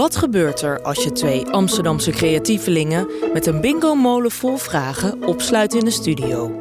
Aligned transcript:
Wat 0.00 0.16
gebeurt 0.16 0.62
er 0.62 0.82
als 0.82 1.04
je 1.04 1.12
twee 1.12 1.46
Amsterdamse 1.46 2.10
creatievelingen 2.10 3.08
met 3.32 3.46
een 3.46 3.60
bingo-molen 3.60 4.30
vol 4.30 4.56
vragen 4.56 5.22
opsluit 5.26 5.74
in 5.74 5.84
de 5.84 5.90
studio? 5.90 6.52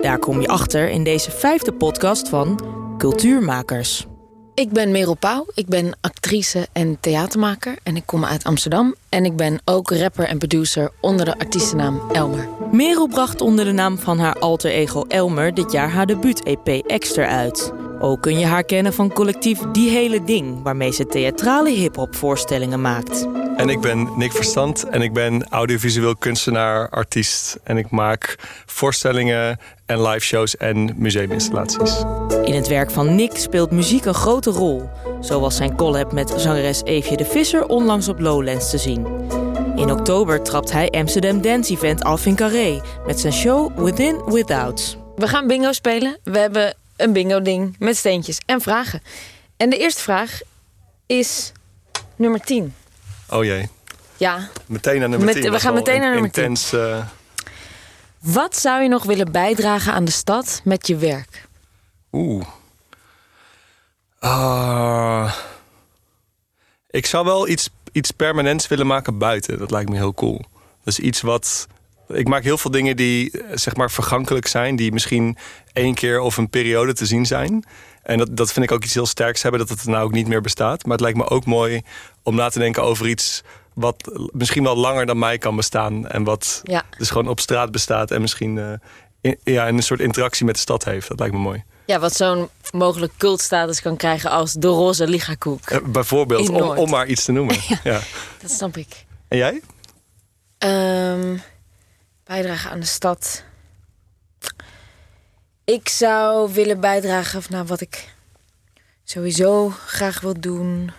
Daar 0.00 0.18
kom 0.18 0.40
je 0.40 0.48
achter 0.48 0.88
in 0.88 1.04
deze 1.04 1.30
vijfde 1.30 1.72
podcast 1.72 2.28
van 2.28 2.60
Cultuurmakers. 2.98 4.06
Ik 4.54 4.70
ben 4.70 4.90
Merel 4.90 5.14
Pauw, 5.14 5.46
ik 5.54 5.66
ben 5.66 5.98
actrice 6.00 6.66
en 6.72 7.00
theatermaker 7.00 7.76
en 7.82 7.96
ik 7.96 8.06
kom 8.06 8.24
uit 8.24 8.44
Amsterdam. 8.44 8.94
En 9.08 9.24
ik 9.24 9.36
ben 9.36 9.60
ook 9.64 9.90
rapper 9.90 10.24
en 10.24 10.38
producer 10.38 10.90
onder 11.00 11.24
de 11.24 11.38
artiestennaam 11.38 12.00
Elmer. 12.12 12.48
Merel 12.72 13.08
bracht 13.08 13.40
onder 13.40 13.64
de 13.64 13.72
naam 13.72 13.98
van 13.98 14.18
haar 14.18 14.38
alter 14.38 14.70
ego 14.70 15.02
Elmer 15.08 15.54
dit 15.54 15.72
jaar 15.72 15.90
haar 15.90 16.06
debuut-EP 16.06 16.68
Extra 16.86 17.26
uit. 17.26 17.72
Ook 18.00 18.22
kun 18.22 18.38
je 18.38 18.46
haar 18.46 18.64
kennen 18.64 18.92
van 18.92 19.12
collectief 19.12 19.58
Die 19.72 19.90
Hele 19.90 20.24
Ding, 20.24 20.62
waarmee 20.62 20.92
ze 20.92 21.06
theatrale 21.06 21.70
hip-hop 21.70 22.14
voorstellingen 22.14 22.80
maakt. 22.80 23.26
En 23.56 23.68
ik 23.68 23.80
ben 23.80 24.08
Nick 24.16 24.32
Verstand 24.32 24.88
en 24.88 25.02
ik 25.02 25.12
ben 25.12 25.48
audiovisueel 25.48 26.16
kunstenaar, 26.16 26.88
artiest. 26.90 27.58
En 27.64 27.76
ik 27.76 27.90
maak 27.90 28.36
voorstellingen 28.66 29.58
en 29.86 30.02
live 30.02 30.24
shows 30.24 30.56
en 30.56 30.94
museuminstallaties. 30.96 32.02
In 32.44 32.54
het 32.54 32.68
werk 32.68 32.90
van 32.90 33.14
Nick 33.14 33.36
speelt 33.36 33.70
muziek 33.70 34.04
een 34.04 34.14
grote 34.14 34.50
rol. 34.50 34.88
Zo 35.20 35.40
was 35.40 35.56
zijn 35.56 35.76
collab 35.76 36.12
met 36.12 36.34
zangeres 36.36 36.82
Eefje 36.84 37.16
de 37.16 37.24
Visser 37.24 37.66
onlangs 37.66 38.08
op 38.08 38.20
Lowlands 38.20 38.70
te 38.70 38.78
zien. 38.78 39.06
In 39.76 39.90
oktober 39.90 40.42
trapt 40.42 40.72
hij 40.72 40.90
Amsterdam 40.90 41.40
Dance 41.42 41.72
Event 41.72 42.04
af 42.04 42.26
in 42.26 42.34
Carré 42.34 42.80
met 43.06 43.20
zijn 43.20 43.32
show 43.32 43.84
Within 43.84 44.22
Without. 44.26 44.98
We 45.16 45.28
gaan 45.28 45.46
bingo 45.46 45.72
spelen. 45.72 46.18
We 46.22 46.38
hebben 46.38 46.74
een 46.96 47.12
bingo-ding 47.12 47.76
met 47.78 47.96
steentjes 47.96 48.38
en 48.46 48.60
vragen. 48.60 49.02
En 49.56 49.70
de 49.70 49.78
eerste 49.78 50.02
vraag 50.02 50.40
is 51.06 51.52
nummer 52.16 52.40
10. 52.40 52.74
Oh 53.28 53.44
jee. 53.44 53.68
Ja. 54.16 54.48
Meteen 54.66 54.98
naar 54.98 55.08
nummer 55.08 55.26
Met- 55.34 55.42
10. 55.42 55.50
we 55.52 55.60
gaan 55.60 55.74
meteen 55.74 56.00
naar 56.00 56.12
nummer 56.12 56.30
10. 56.30 56.42
intens, 56.42 56.72
eh, 56.72 57.06
Wat 58.18 58.56
zou 58.56 58.82
je 58.82 58.88
nog 58.88 59.04
willen 59.04 59.32
bijdragen 59.32 59.92
aan 59.92 60.04
de 60.04 60.10
stad 60.10 60.60
met 60.64 60.86
je 60.86 60.96
werk? 60.96 61.48
Oeh. 62.12 62.44
Ah. 64.18 65.34
ik 66.90 67.06
zou 67.06 67.24
wel 67.24 67.48
iets, 67.48 67.68
iets 67.92 68.10
permanents 68.10 68.68
willen 68.68 68.86
maken 68.86 69.18
buiten. 69.18 69.58
Dat 69.58 69.70
lijkt 69.70 69.90
me 69.90 69.96
heel 69.96 70.14
cool. 70.14 70.40
Dus 70.84 70.98
iets 70.98 71.20
wat. 71.20 71.66
Ik 72.08 72.28
maak 72.28 72.42
heel 72.42 72.58
veel 72.58 72.70
dingen 72.70 72.96
die 72.96 73.30
eh, 73.30 73.56
zeg 73.56 73.76
maar 73.76 73.90
vergankelijk 73.90 74.46
zijn, 74.46 74.76
die 74.76 74.92
misschien 74.92 75.36
één 75.72 75.94
keer 75.94 76.20
of 76.20 76.36
een 76.36 76.50
periode 76.50 76.92
te 76.92 77.06
zien 77.06 77.26
zijn. 77.26 77.64
En 78.02 78.18
dat, 78.18 78.36
dat 78.36 78.52
vind 78.52 78.64
ik 78.64 78.72
ook 78.72 78.84
iets 78.84 78.94
heel 78.94 79.06
sterks 79.06 79.42
hebben, 79.42 79.60
dat 79.60 79.68
het 79.68 79.84
nou 79.84 80.04
ook 80.04 80.12
niet 80.12 80.28
meer 80.28 80.40
bestaat. 80.40 80.82
Maar 80.84 80.92
het 80.92 81.00
lijkt 81.00 81.18
me 81.18 81.28
ook 81.28 81.44
mooi 81.44 81.82
om 82.22 82.34
na 82.34 82.48
te 82.48 82.58
denken 82.58 82.82
over 82.82 83.08
iets 83.08 83.42
wat 83.74 84.10
misschien 84.32 84.62
wel 84.62 84.76
langer 84.76 85.06
dan 85.06 85.18
mij 85.18 85.38
kan 85.38 85.56
bestaan. 85.56 86.08
En 86.08 86.24
wat 86.24 86.60
Ja. 86.62 86.82
dus 86.98 87.10
gewoon 87.10 87.28
op 87.28 87.40
straat 87.40 87.70
bestaat 87.70 88.10
en 88.10 88.20
misschien 88.20 88.58
eh, 88.58 88.72
in- 89.20 89.38
ja, 89.44 89.68
een 89.68 89.82
soort 89.82 90.00
interactie 90.00 90.44
met 90.46 90.54
de 90.54 90.60
stad 90.60 90.84
heeft. 90.84 91.08
Dat 91.08 91.18
lijkt 91.18 91.34
me 91.34 91.40
mooi. 91.40 91.64
Ja, 91.86 91.98
wat 91.98 92.14
zo'n 92.16 92.48
mogelijk 92.72 93.12
cultstatus 93.16 93.80
kan 93.82 93.96
krijgen 93.96 94.30
als 94.30 94.52
de 94.52 94.66
roze 94.68 95.06
ligakoek. 95.08 95.70
Eh, 95.70 95.78
bijvoorbeeld, 95.86 96.48
om, 96.48 96.62
om 96.62 96.90
maar 96.90 97.06
iets 97.06 97.24
te 97.24 97.32
noemen. 97.32 97.56
ja. 97.84 98.00
Dat 98.40 98.50
snap 98.50 98.76
ik. 98.76 99.04
En 99.28 99.36
jij? 99.38 99.60
Ehm 100.58 101.36
bijdragen 102.24 102.70
aan 102.70 102.80
de 102.80 102.86
stad. 102.86 103.44
Ik 105.64 105.88
zou 105.88 106.52
willen 106.52 106.80
bijdragen 106.80 107.42
naar 107.48 107.66
wat 107.66 107.80
ik 107.80 108.14
sowieso 109.04 109.68
graag 109.68 110.20
wil 110.20 110.40
doen. 110.40 110.90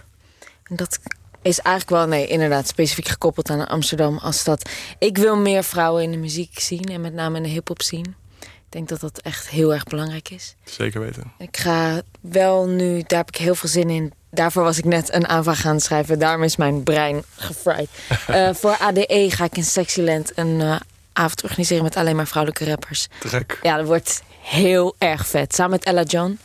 En 0.64 0.76
dat 0.76 1.00
is 1.42 1.60
eigenlijk 1.60 1.98
wel, 1.98 2.08
nee, 2.08 2.28
inderdaad, 2.28 2.68
specifiek 2.68 3.08
gekoppeld 3.08 3.50
aan 3.50 3.68
Amsterdam 3.68 4.18
als 4.18 4.40
stad. 4.40 4.70
Ik 5.00 5.18
wil 5.18 5.38
meer 5.38 5.64
vrouwen 5.64 6.04
in 6.04 6.12
de 6.12 6.18
muziek 6.18 6.60
zien 6.60 6.84
en 6.84 7.02
met 7.02 7.14
name 7.14 7.38
in 7.38 7.44
de 7.44 7.50
hip-hop 7.50 7.82
zien. 7.82 8.16
Ik 8.40 8.72
denk 8.72 8.90
dat 8.90 9.00
dat 9.00 9.20
echt 9.20 9.50
heel 9.50 9.74
erg 9.74 9.84
belangrijk 9.84 10.30
is. 10.30 10.56
Zeker 10.64 11.02
weten. 11.02 11.32
Ik 11.38 11.58
ga 11.58 12.02
wel 12.22 12.68
nu, 12.68 13.04
daar 13.08 13.20
heb 13.20 13.28
ik 13.28 13.36
heel 13.36 13.56
veel 13.56 13.70
zin 13.70 13.90
in. 13.90 14.14
Daarvoor 14.32 14.64
was 14.64 14.78
ik 14.78 14.86
net 14.86 15.14
een 15.14 15.28
aanvraag 15.28 15.62
gaan 15.62 15.80
schrijven. 15.80 16.20
Daarom 16.20 16.44
is 16.44 16.56
mijn 16.56 16.84
brein 16.84 17.24
gefried. 17.36 17.90
Eh, 18.28 18.54
voor 18.54 18.78
ADE 18.78 19.28
ga 19.30 19.44
ik 19.44 19.58
in 19.58 19.64
Sexyland 19.64 20.32
een 20.36 20.62
eh, 20.62 20.76
avond 21.16 21.44
organiseren 21.44 21.84
met 21.84 21.96
alleen 21.96 22.16
maar 22.16 22.28
vrouwelijke 22.28 22.66
rappers. 22.66 23.08
Te 23.20 23.28
gek. 23.28 23.60
Ja, 23.62 23.78
dat 23.78 23.86
wordt 23.86 24.24
heel 24.42 24.96
erg 24.98 25.28
vet. 25.28 25.56
Samen 25.56 25.72
met 25.72 25.84
Ella 25.84 26.04
John. 26.04 26.40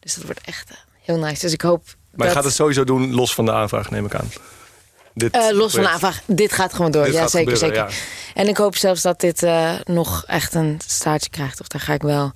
Dus 0.00 0.14
dat 0.14 0.24
wordt 0.24 0.40
echt 0.40 0.70
eh, 0.70 0.76
heel 1.02 1.18
nice. 1.18 1.40
Dus 1.40 1.52
ik 1.52 1.60
hoop. 1.60 1.84
Maar 2.14 2.26
je 2.26 2.32
gaat 2.32 2.44
het 2.44 2.54
sowieso 2.54 2.84
doen 2.84 3.14
los 3.14 3.34
van 3.34 3.44
de 3.44 3.52
aanvraag, 3.52 3.90
neem 3.90 4.04
ik 4.04 4.14
aan. 4.14 4.30
Dit 5.14 5.34
eh, 5.34 5.50
los 5.50 5.72
van 5.72 5.82
de 5.82 5.88
aanvraag. 5.88 6.20
Dit 6.26 6.52
gaat 6.52 6.74
gewoon 6.74 6.90
door. 6.90 7.04
Dit 7.04 7.14
ja, 7.14 7.28
zeker, 7.28 7.56
gebeuren, 7.56 7.90
zeker. 7.90 8.02
En 8.34 8.48
ik 8.48 8.56
hoop 8.56 8.76
zelfs 8.76 9.02
dat 9.02 9.20
dit 9.20 9.42
eh, 9.42 9.74
nog 9.84 10.24
echt 10.26 10.54
een 10.54 10.80
staartje 10.86 11.30
krijgt. 11.30 11.60
Of 11.60 11.66
daar 11.66 11.80
ga 11.80 11.92
ik 11.92 12.02
wel. 12.02 12.32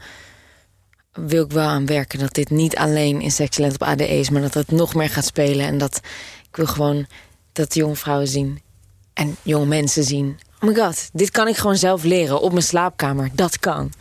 Wil 1.13 1.45
ik 1.45 1.51
wel 1.51 1.69
aan 1.69 1.87
werken. 1.87 2.19
Dat 2.19 2.35
dit 2.35 2.51
niet 2.51 2.77
alleen 2.77 3.21
in 3.21 3.31
Sexyland 3.31 3.75
op 3.75 3.83
ADE 3.83 4.09
is, 4.09 4.31
maar 4.31 4.43
dat 4.43 4.55
het 4.55 4.71
nog 4.71 4.95
meer 4.95 5.11
gaat 5.11 5.25
spelen. 5.25 5.67
En 5.67 5.79
dat 5.79 6.01
ik 6.49 6.57
wil 6.57 6.67
gewoon 6.67 7.07
dat 7.53 7.75
jonge 7.75 7.97
vrouwen 7.97 8.29
zien. 8.29 8.61
En 9.13 9.37
jonge 9.43 9.67
mensen 9.67 10.05
zien. 10.05 10.39
Oh 10.63 10.69
my 10.69 10.75
god, 10.75 11.11
dit 11.13 11.31
kan 11.31 11.49
ik 11.49 11.57
gewoon 11.57 11.77
zelf 11.77 12.03
leren 12.03 12.41
op 12.41 12.53
mijn 12.53 12.65
slaapkamer. 12.65 13.31
Dat 13.33 13.59
kan. 13.59 13.93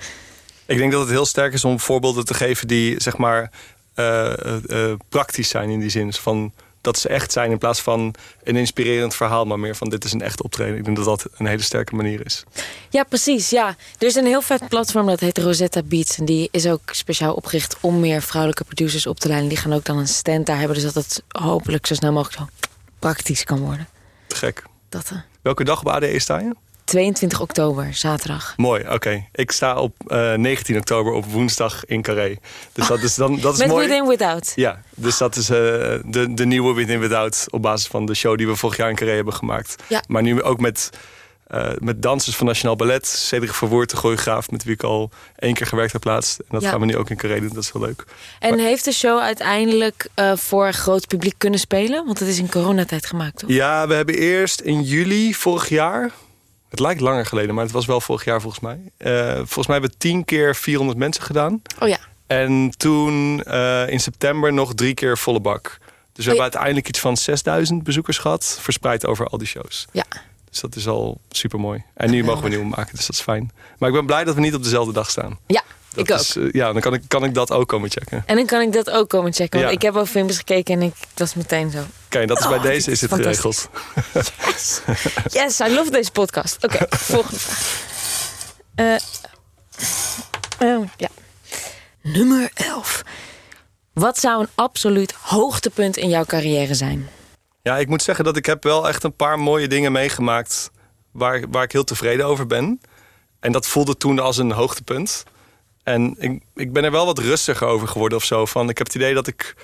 Ik 0.66 0.78
denk 0.78 0.92
dat 0.92 1.02
het 1.02 1.10
heel 1.10 1.26
sterk 1.26 1.54
is 1.54 1.66
om 1.66 1.80
voorbeelden 1.80 2.26
te 2.26 2.34
geven 2.34 2.68
die 2.68 3.02
zeg 3.02 3.18
maar 3.18 3.52
eh, 3.94 4.46
eh, 4.46 4.92
eh, 4.92 5.00
praktisch 5.10 5.50
zijn 5.50 5.70
in 5.70 5.80
die 5.80 5.90
zin. 5.90 6.14
Van 6.14 6.52
dat 6.82 6.98
ze 6.98 7.10
echt 7.10 7.32
zijn 7.32 7.52
in 7.52 7.58
plaats 7.58 7.82
van 7.82 8.14
een 8.44 8.56
inspirerend 8.56 9.16
verhaal, 9.16 9.46
maar 9.46 9.60
meer 9.60 9.76
van 9.76 9.90
dit 9.90 10.04
is 10.04 10.12
een 10.12 10.22
echt 10.22 10.42
optreden. 10.42 10.78
Ik 10.78 10.86
denk 10.86 10.98
dat 10.98 11.06
dat 11.06 11.26
een 11.38 11.46
hele 11.46 11.62
sterke 11.62 11.96
manier 11.96 12.26
is. 12.26 12.44
Ja, 12.90 13.04
precies. 13.04 13.50
Ja. 13.50 13.76
Er 13.98 14.08
is 14.08 14.16
een 14.16 14.26
heel 14.26 14.42
vet 14.42 14.68
platform 14.68 15.06
dat 15.06 15.20
heet 15.20 15.38
Rosetta 15.38 15.82
Beats. 15.84 16.18
En 16.18 16.26
die 16.26 16.50
is 16.52 16.68
ook 16.68 16.90
speciaal 16.92 17.34
opgericht 17.34 17.78
om 17.80 18.00
meer 18.00 18.22
vrouwelijke 18.22 18.64
producers 18.64 19.08
op 19.08 19.20
te 19.20 19.28
leiden. 19.28 19.50
Die 19.50 19.58
gaan 19.58 19.74
ook 19.74 19.86
dan 19.86 19.98
een 19.98 20.08
stand 20.08 20.46
daar 20.46 20.58
hebben. 20.58 20.76
Dus 20.76 20.94
dat 20.94 21.04
het 21.04 21.24
hopelijk 21.28 21.86
zo 21.86 21.94
snel 21.94 22.12
mogelijk 22.12 22.38
zo 22.38 22.68
praktisch 23.00 23.44
kan 23.44 23.60
worden. 23.60 23.88
Te 24.28 24.36
gek. 24.36 24.64
Dat 24.90 25.10
eh, 25.12 25.18
Welke 25.42 25.64
dag 25.64 25.80
op 25.80 25.88
ADE 25.88 26.20
sta 26.20 26.40
je? 26.40 26.56
22 26.84 27.42
oktober, 27.42 27.94
zaterdag. 27.94 28.54
Mooi, 28.58 28.88
oké. 28.90 29.26
Ik 29.34 29.52
sta 29.52 29.76
op 29.76 29.94
eh, 30.08 30.34
19 30.34 30.78
oktober 30.78 31.14
op 31.14 31.26
woensdag 31.26 31.86
in 31.86 32.02
Carré. 32.02 32.38
Dus 32.74 32.88
dat 32.88 33.00
is, 33.00 33.16
dan, 33.16 33.40
dat 33.40 33.54
is 33.54 33.60
Met 33.66 33.68
mooi. 33.68 33.88
Within 33.88 34.08
Without. 34.08 34.52
Ja, 34.56 34.82
dus 34.96 35.18
dat 35.18 35.36
is 35.36 35.50
eh, 35.50 35.58
de, 36.06 36.34
de 36.34 36.46
nieuwe 36.46 36.74
Within 36.74 37.00
Without 37.00 37.46
op 37.50 37.62
basis 37.62 37.88
van 37.88 38.06
de 38.06 38.14
show 38.14 38.38
die 38.38 38.48
we 38.48 38.56
vorig 38.56 38.78
jaar 38.78 38.90
in 38.90 38.96
Carré 38.96 39.14
hebben 39.14 39.34
gemaakt. 39.34 39.76
Ja. 39.88 40.04
Maar 40.08 40.22
nu 40.22 40.44
ook 40.44 40.60
met, 40.60 40.90
eh, 41.52 41.70
met 41.80 42.02
dansers 42.02 42.36
van 42.36 42.46
Nationaal 42.48 42.76
Ballet, 42.76 43.08
Cedric 43.08 43.54
Verwoerd, 43.54 43.90
de 43.90 43.96
choreograaf, 43.98 44.52
met 44.52 44.64
wie 44.64 44.74
ik 44.74 44.84
al 44.84 45.12
één 45.36 45.54
keer 45.54 45.68
gewerkt 45.68 45.94
heb 45.94 46.04
laatst. 46.04 46.40
En 46.40 46.46
dat 46.50 46.62
Ja. 46.62 46.70
gaan 46.70 46.80
we 46.80 46.86
nu 46.86 46.96
ook 46.98 47.10
in 47.10 47.18
Carré 47.18 47.40
doen, 47.40 47.50
dat 47.54 47.64
is 47.64 47.72
wel 47.72 47.82
leuk. 47.82 48.04
En 48.40 48.60
heeft 48.60 48.86
de 48.86 48.92
show 48.92 49.20
uiteindelijk 49.20 50.08
eh, 50.14 50.36
voor 50.36 50.74
groot 50.74 51.08
publiek 51.08 51.34
kunnen 51.38 51.60
spelen? 51.60 52.06
Want 52.06 52.20
het 52.20 52.28
is 52.28 52.38
in 52.40 52.50
coronatijd 52.50 53.06
gemaakt, 53.06 53.38
toch? 53.38 53.50
Ja, 53.50 53.88
we 53.88 53.94
hebben 53.94 54.16
eerst 54.16 54.60
in 54.62 54.82
juli 54.82 55.34
vorig 55.34 55.70
jaar, 55.70 56.12
het 56.70 56.80
lijkt 56.80 57.02
langer 57.02 57.26
geleden, 57.26 57.56
maar 57.56 57.64
het 57.64 57.74
was 57.74 57.86
wel 57.86 58.02
vorig 58.02 58.26
jaar 58.26 58.42
volgens 58.42 58.62
mij. 58.64 58.80
Eh, 58.98 59.36
volgens 59.36 59.68
mij 59.68 59.76
hebben 59.78 59.92
we 59.92 59.98
tien 59.98 60.26
keer 60.26 60.56
400 60.56 60.98
mensen 61.00 61.24
gedaan. 61.24 61.62
Oh 61.80 61.88
ja. 61.88 61.98
En 62.28 62.72
toen 62.78 63.44
in 63.88 64.00
september 64.00 64.54
nog 64.54 64.74
drie 64.74 64.94
keer 64.94 65.18
volle 65.18 65.40
bak. 65.40 65.78
Dus 66.14 66.26
we 66.26 66.32
Oh 66.32 66.38
ja. 66.38 66.44
hebben 66.44 66.44
uiteindelijk 66.44 66.88
iets 66.88 67.00
van 67.00 67.18
6000 67.18 67.84
bezoekers 67.84 68.18
gehad, 68.18 68.58
verspreid 68.62 69.06
over 69.06 69.28
al 69.28 69.38
die 69.38 69.48
shows. 69.48 69.88
Ja. 69.92 70.04
Dus 70.52 70.60
dat 70.60 70.76
is 70.76 70.88
al 70.88 71.22
super 71.30 71.60
mooi. 71.60 71.84
En 71.94 72.10
nu 72.12 72.24
mogen 72.24 72.44
we 72.44 72.50
nieuwe 72.56 72.66
maken, 72.66 72.96
dus 72.96 73.06
dat 73.06 73.16
is 73.16 73.22
fijn. 73.22 73.52
Maar 73.78 73.90
ik 73.90 73.96
ben 73.96 74.06
blij 74.06 74.24
dat 74.24 74.36
we 74.36 74.42
niet 74.42 74.56
op 74.56 74.64
dezelfde 74.64 74.94
dag 74.94 75.10
staan. 75.10 75.40
Ja, 75.48 75.64
Dat 75.94 76.08
ik 76.08 76.14
ook. 76.14 76.20
is, 76.20 76.36
eh, 76.36 76.52
ja, 76.52 76.72
dan 76.72 76.82
kan 76.82 76.94
ik, 76.94 77.02
kan 77.08 77.24
ik 77.24 77.34
dat 77.34 77.52
ook 77.52 77.68
komen 77.68 77.90
checken. 77.90 78.24
En 78.26 78.36
dan 78.36 78.46
kan 78.46 78.62
ik 78.62 78.74
dat 78.74 78.90
ook 78.90 79.10
komen 79.10 79.34
checken. 79.34 79.60
Want 79.60 79.72
Ja. 79.72 79.78
ik 79.78 79.82
heb 79.82 79.96
al 79.96 80.06
filmpjes 80.06 80.38
gekeken 80.38 80.74
en 80.74 80.82
ik 80.82 80.94
dat 81.14 81.28
is 81.28 81.34
meteen 81.34 81.72
zo. 81.72 81.78
Oké, 82.06 82.26
dat 82.26 82.40
is 82.40 82.48
bij 82.48 82.58
Oh, 82.58 82.64
deze 82.64 82.92
is 82.92 83.02
het 83.02 83.14
geregeld. 83.14 83.70
Yes, 84.46 84.82
yes 85.32 85.60
I 85.60 85.74
love 85.74 85.92
deze 85.92 86.12
podcast. 86.12 86.58
Oké, 86.64 86.86
volgende 86.98 87.40
vraag. 87.40 87.90
Eh, 88.76 88.96
eh, 90.74 90.82
ja. 90.98 91.08
Nummer 92.02 92.52
11. 92.54 93.02
Wat 93.94 94.20
zou 94.20 94.42
een 94.42 94.50
absoluut 94.56 95.14
hoogtepunt 95.22 95.98
in 95.98 96.10
jouw 96.10 96.26
carrière 96.26 96.74
zijn? 96.76 97.10
Ja, 97.64 97.78
ik 97.78 97.88
moet 97.88 98.02
zeggen 98.02 98.26
dat 98.26 98.38
ik 98.38 98.46
heb 98.46 98.64
wel 98.64 98.88
echt 98.88 99.04
een 99.04 99.16
paar 99.16 99.40
mooie 99.40 99.68
dingen 99.68 99.92
meegemaakt 99.92 100.72
waar, 101.12 101.44
waar 101.50 101.64
ik 101.64 101.72
heel 101.72 101.84
tevreden 101.84 102.26
over 102.26 102.48
ben. 102.48 102.82
En 103.40 103.52
dat 103.52 103.68
voelde 103.68 103.98
toen 103.98 104.20
als 104.20 104.38
een 104.38 104.52
hoogtepunt. 104.52 105.24
En 105.84 106.16
ik, 106.20 106.44
ik 106.56 106.74
ben 106.74 106.84
er 106.84 106.92
wel 106.92 107.06
wat 107.06 107.20
rustiger 107.20 107.68
over 107.68 107.88
geworden 107.88 108.18
of 108.18 108.24
zo. 108.24 108.46
Van, 108.46 108.70
ik 108.70 108.78
heb 108.78 108.88
het 108.88 108.96
idee 108.96 109.14
dat 109.14 109.28
ik 109.28 109.56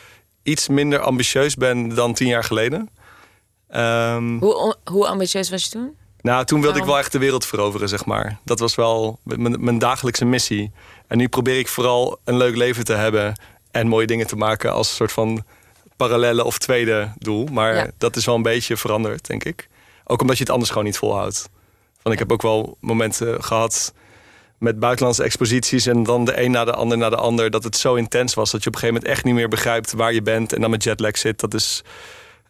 iets 0.44 0.67
minder 0.67 0.99
ambitieus 0.99 1.55
ben 1.55 1.95
dan 1.95 2.13
tien 2.13 2.27
jaar 2.27 2.44
geleden. 2.44 2.89
Ehm, 3.67 4.38
Hoe, 4.38 4.75
hoe 4.83 5.07
ambitieus 5.07 5.50
was 5.50 5.63
je 5.63 5.69
toen? 5.69 5.95
nou, 6.21 6.45
toen 6.45 6.61
wilde 6.61 6.79
ik 6.79 6.85
wel 6.85 6.97
echt 6.97 7.11
de 7.11 7.17
wereld 7.17 7.45
veroveren, 7.45 7.89
zeg 7.89 8.05
maar. 8.05 8.39
Dat 8.43 8.59
was 8.59 8.75
wel 8.75 9.19
mijn, 9.23 9.63
mijn 9.63 9.79
dagelijkse 9.79 10.25
missie. 10.25 10.71
En 11.07 11.17
nu 11.17 11.27
probeer 11.27 11.59
ik 11.59 11.67
vooral 11.67 12.19
een 12.23 12.38
leuk 12.38 12.55
leven 12.55 12.85
te 12.85 12.93
hebben 12.93 13.39
en 13.71 13.88
mooie 13.88 14.07
dingen 14.07 14.27
te 14.27 14.35
maken 14.35 14.73
als 14.73 14.89
een 14.89 14.95
soort 14.95 15.11
van 15.11 15.43
parallele 15.97 16.44
of 16.44 16.57
tweede 16.57 17.11
doel. 17.17 17.45
Maar 17.51 17.75
Ja. 17.75 17.88
dat 17.97 18.15
is 18.15 18.25
wel 18.25 18.35
een 18.35 18.41
beetje 18.41 18.77
veranderd, 18.77 19.27
denk 19.27 19.44
ik. 19.44 19.67
Ook 20.03 20.21
omdat 20.21 20.38
je 20.38 20.44
het 20.44 20.51
anders 20.51 20.69
gewoon 20.69 20.85
niet 20.85 20.97
volhoudt. 20.97 21.49
Want 22.01 22.15
ik 22.15 22.19
heb 22.19 22.31
ook 22.31 22.41
wel 22.41 22.77
momenten 22.79 23.44
gehad 23.44 23.94
met 24.57 24.79
buitenlandse 24.79 25.23
exposities... 25.23 25.85
en 25.85 26.03
dan 26.03 26.25
de 26.25 26.41
een 26.41 26.51
na 26.51 26.65
de 26.65 26.73
ander 26.73 26.97
na 26.97 27.09
de 27.09 27.15
ander... 27.15 27.49
dat 27.49 27.63
het 27.63 27.77
zo 27.77 27.95
intens 27.95 28.33
was 28.33 28.51
dat 28.51 28.63
je 28.63 28.67
op 28.69 28.73
een 28.73 28.79
gegeven 28.79 29.01
moment 29.01 29.17
echt 29.17 29.25
niet 29.25 29.35
meer 29.35 29.47
begrijpt... 29.49 29.94
waar 29.94 30.13
je 30.13 30.21
bent 30.21 30.53
en 30.53 30.61
dan 30.61 30.69
met 30.69 30.83
jetlag 30.83 31.17
zit. 31.17 31.39
Dat 31.39 31.53
is, 31.53 31.83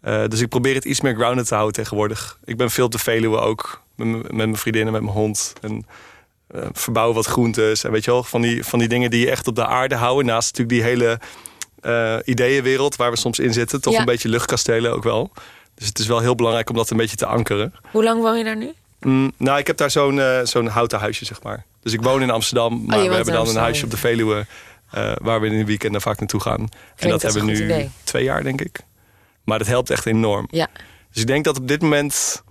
eh, 0.01 0.23
dus 0.27 0.41
ik 0.41 0.50
probeer 0.50 0.75
het 0.75 0.85
iets 0.85 1.01
meer 1.01 1.15
grounded 1.15 1.47
te 1.47 1.53
houden 1.53 1.75
tegenwoordig. 1.75 2.39
Ik 2.43 2.57
ben 2.57 2.71
veel 2.71 2.89
de 2.89 3.00
Veluwe 3.00 3.38
ook, 3.38 3.81
met, 3.95 4.31
mijn 4.31 4.57
vriendinnen, 4.57 4.93
met 4.93 5.01
mijn 5.01 5.15
hond... 5.15 5.53
En, 5.61 5.85
eh, 6.47 6.61
verbouwen 6.71 7.15
wat 7.15 7.25
groentes 7.25 7.83
en 7.83 7.91
weet 7.91 8.05
je 8.05 8.11
wel, 8.11 8.23
van 8.23 8.41
die, 8.41 8.63
van 8.63 8.79
die 8.79 8.88
dingen 8.88 9.09
die 9.09 9.19
je 9.19 9.31
echt 9.31 9.47
op 9.47 9.55
de 9.55 9.65
aarde 9.65 9.95
houden. 9.95 10.25
Naast 10.25 10.57
natuurlijk 10.57 10.77
die 10.77 10.93
hele 10.93 11.19
ideeënwereld 12.24 12.95
waar 12.95 13.12
we 13.12 13.18
soms 13.18 13.39
in 13.39 13.53
zitten. 13.53 13.81
Toch 13.81 13.94
Ja. 13.94 14.00
een 14.00 14.06
beetje 14.06 14.29
luchtkastelen 14.29 14.94
ook 14.94 15.03
wel. 15.03 15.31
Dus 15.75 15.88
het 15.88 16.00
is 16.00 16.07
wel 16.07 16.19
heel 16.19 16.35
belangrijk 16.35 16.69
om 16.69 16.75
dat 16.75 16.89
een 16.89 16.97
beetje 16.97 17.15
te 17.15 17.25
ankeren. 17.25 17.74
Hoe 17.91 18.03
lang 18.03 18.21
woon 18.21 18.38
je 18.38 18.44
daar 18.44 18.57
nu? 18.57 18.71
Mm, 19.00 19.31
nou, 19.38 19.59
ik 19.59 19.68
heb 19.68 19.77
daar 19.77 19.91
zo'n 19.91 20.19
eh, 20.19 20.39
zo'n 20.44 20.68
houten 20.68 21.00
huisje, 21.00 21.25
zeg 21.25 21.44
maar. 21.44 21.65
Dus 21.81 21.94
ik 21.94 22.01
woon 22.01 22.21
in 22.21 22.29
Amsterdam, 22.29 22.85
maar 22.85 22.97
je 23.03 23.09
we 23.09 23.15
hebben 23.15 23.33
dan 23.33 23.47
een 23.47 23.56
huisje 23.56 23.83
op 23.85 23.91
de 23.91 23.97
Veluwe... 23.97 24.45
eh, 24.91 25.12
waar 25.15 25.41
we 25.41 25.47
in 25.47 25.57
de 25.57 25.65
weekenden 25.65 26.01
vaak 26.01 26.19
naartoe 26.19 26.39
gaan. 26.41 26.69
en 26.95 27.09
dat 27.09 27.21
hebben 27.21 27.45
we 27.45 27.51
nu 27.51 27.63
idee. 27.63 27.89
twee 28.03 28.24
jaar, 28.24 28.44
denk 28.44 28.62
ik. 28.62 28.79
Maar 29.44 29.57
dat 29.57 29.68
helpt 29.68 29.89
echt 29.89 30.06
enorm. 30.06 30.47
Ja. 30.51 30.68
Dus 31.12 31.21
ik 31.21 31.27
denk 31.27 31.44
dat 31.45 31.57
op 31.57 31.68
dit 31.68 31.81
moment... 31.81 32.44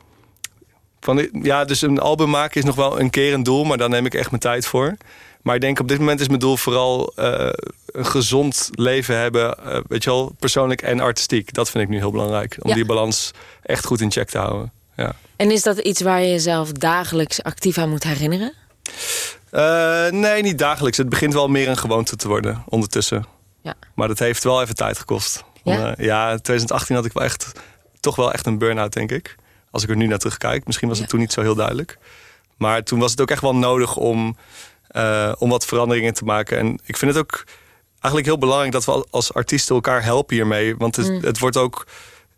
Van, 1.00 1.28
ja, 1.42 1.64
dus 1.64 1.82
een 1.82 1.98
album 1.98 2.30
maken 2.30 2.60
is 2.60 2.66
nog 2.66 2.74
wel 2.74 3.00
een 3.00 3.10
keer 3.10 3.32
een 3.34 3.42
doel, 3.42 3.64
maar 3.64 3.78
daar 3.78 3.88
neem 3.88 4.06
ik 4.06 4.14
echt 4.14 4.30
mijn 4.30 4.42
tijd 4.42 4.66
voor. 4.66 4.96
Maar 5.46 5.54
ik 5.54 5.60
denk 5.60 5.78
op 5.80 5.88
dit 5.88 5.98
moment 5.98 6.20
is 6.20 6.28
mijn 6.28 6.38
doel 6.40 6.56
vooral 6.56 7.12
eh, 7.16 7.48
een 7.86 8.06
gezond 8.06 8.70
leven 8.72 9.18
hebben. 9.18 9.64
eh, 9.64 9.80
weet 9.88 10.04
je 10.04 10.10
wel, 10.10 10.34
persoonlijk 10.38 10.82
en 10.82 11.00
artistiek. 11.00 11.52
Dat 11.54 11.70
vind 11.70 11.84
ik 11.84 11.90
nu 11.90 11.96
heel 11.96 12.10
belangrijk. 12.10 12.56
Om 12.60 12.68
Ja. 12.68 12.74
die 12.74 12.84
balans 12.84 13.30
echt 13.62 13.84
goed 13.84 14.00
in 14.00 14.10
check 14.12 14.28
te 14.28 14.38
houden. 14.38 14.72
Ja. 14.96 15.14
En 15.36 15.50
is 15.50 15.62
dat 15.62 15.78
iets 15.78 16.00
waar 16.00 16.20
je 16.22 16.28
jezelf 16.28 16.72
dagelijks 16.72 17.42
actief 17.42 17.78
aan 17.78 17.88
moet 17.88 18.02
herinneren? 18.04 18.52
Eh, 19.50 20.08
nee, 20.10 20.42
niet 20.42 20.58
dagelijks. 20.58 20.98
Het 20.98 21.08
begint 21.08 21.32
wel 21.32 21.48
meer 21.48 21.68
een 21.68 21.76
gewoonte 21.78 22.16
te 22.16 22.28
worden 22.28 22.62
ondertussen. 22.68 23.24
Ja. 23.60 23.74
Maar 23.94 24.08
dat 24.08 24.18
heeft 24.18 24.44
wel 24.44 24.62
even 24.62 24.74
tijd 24.74 24.98
gekost. 24.98 25.44
Ja? 25.62 25.80
Want, 25.82 25.98
ja, 25.98 26.30
in 26.30 26.40
2018 26.40 26.96
had 26.96 27.04
ik 27.04 27.12
wel 27.12 27.22
echt, 27.24 27.52
toch 28.00 28.16
wel 28.16 28.32
echt 28.32 28.46
een 28.46 28.58
burn-out, 28.58 28.92
denk 28.92 29.10
ik. 29.12 29.34
Als 29.70 29.82
ik 29.82 29.88
er 29.88 29.96
nu 29.96 30.06
naar 30.06 30.18
terugkijk. 30.18 30.66
Misschien 30.66 30.88
was 30.88 30.96
het 30.98 31.06
Ja. 31.06 31.12
toen 31.12 31.20
niet 31.22 31.32
zo 31.32 31.40
heel 31.40 31.54
duidelijk. 31.54 31.98
Maar 32.56 32.82
toen 32.82 32.98
was 32.98 33.10
het 33.10 33.20
ook 33.20 33.30
echt 33.30 33.42
wel 33.42 33.56
nodig 33.56 33.96
om, 33.96 34.36
eh, 34.88 35.32
om 35.38 35.50
wat 35.50 35.64
veranderingen 35.66 36.14
te 36.14 36.24
maken. 36.24 36.58
En 36.58 36.78
ik 36.84 36.96
vind 36.96 37.14
het 37.14 37.20
ook 37.20 37.44
eigenlijk 37.90 38.26
heel 38.26 38.38
belangrijk 38.38 38.72
dat 38.72 38.84
we 38.84 39.06
als 39.10 39.34
artiesten 39.34 39.74
elkaar 39.74 40.02
helpen 40.04 40.34
hiermee. 40.36 40.76
Want 40.76 40.96
het, 40.96 41.22
het 41.24 41.38
wordt 41.38 41.56
ook. 41.56 41.86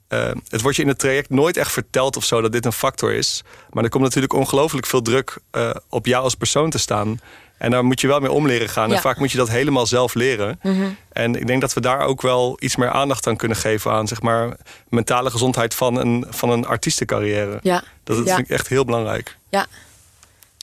eh, 0.08 0.30
het 0.48 0.60
wordt 0.60 0.76
je 0.76 0.82
in 0.82 0.88
het 0.88 0.98
traject 0.98 1.30
nooit 1.30 1.56
echt 1.56 1.72
verteld 1.72 2.16
of 2.16 2.24
zo 2.24 2.40
dat 2.40 2.52
dit 2.52 2.64
een 2.64 2.72
factor 2.72 3.12
is. 3.12 3.42
Maar 3.70 3.84
er 3.84 3.90
komt 3.90 4.04
natuurlijk 4.04 4.32
ongelooflijk 4.32 4.86
veel 4.86 5.02
druk 5.02 5.38
eh, 5.50 5.70
op 5.88 6.06
jou 6.06 6.24
als 6.24 6.34
persoon 6.34 6.70
te 6.70 6.78
staan. 6.78 7.20
En 7.58 7.70
daar 7.70 7.84
moet 7.84 8.00
je 8.00 8.06
wel 8.06 8.20
mee 8.20 8.30
om 8.32 8.46
leren 8.46 8.68
gaan. 8.68 8.88
Ja. 8.88 8.94
En 8.94 9.00
vaak 9.00 9.18
moet 9.18 9.30
je 9.32 9.38
dat 9.38 9.48
helemaal 9.48 9.86
zelf 9.86 10.14
leren. 10.14 10.58
Mhm. 10.62 10.88
En 11.12 11.34
ik 11.34 11.46
denk 11.46 11.60
dat 11.60 11.72
we 11.72 11.80
daar 11.80 12.00
ook 12.00 12.22
wel 12.22 12.56
iets 12.60 12.76
meer 12.76 12.90
aandacht 12.90 13.26
aan 13.26 13.36
kunnen 13.36 13.56
geven 13.56 13.90
aan 13.92 14.08
zeg 14.08 14.22
maar, 14.22 14.56
mentale 14.88 15.30
gezondheid 15.30 15.74
van 15.74 15.96
een, 15.96 16.26
van 16.30 16.50
een 16.50 16.66
artiestencarrière. 16.66 17.58
Ja. 17.62 17.82
Dat, 18.04 18.16
dat 18.16 18.26
ja. 18.26 18.34
vind 18.34 18.46
ik 18.50 18.54
echt 18.54 18.68
heel 18.68 18.84
belangrijk. 18.84 19.36
Ja. 19.48 19.66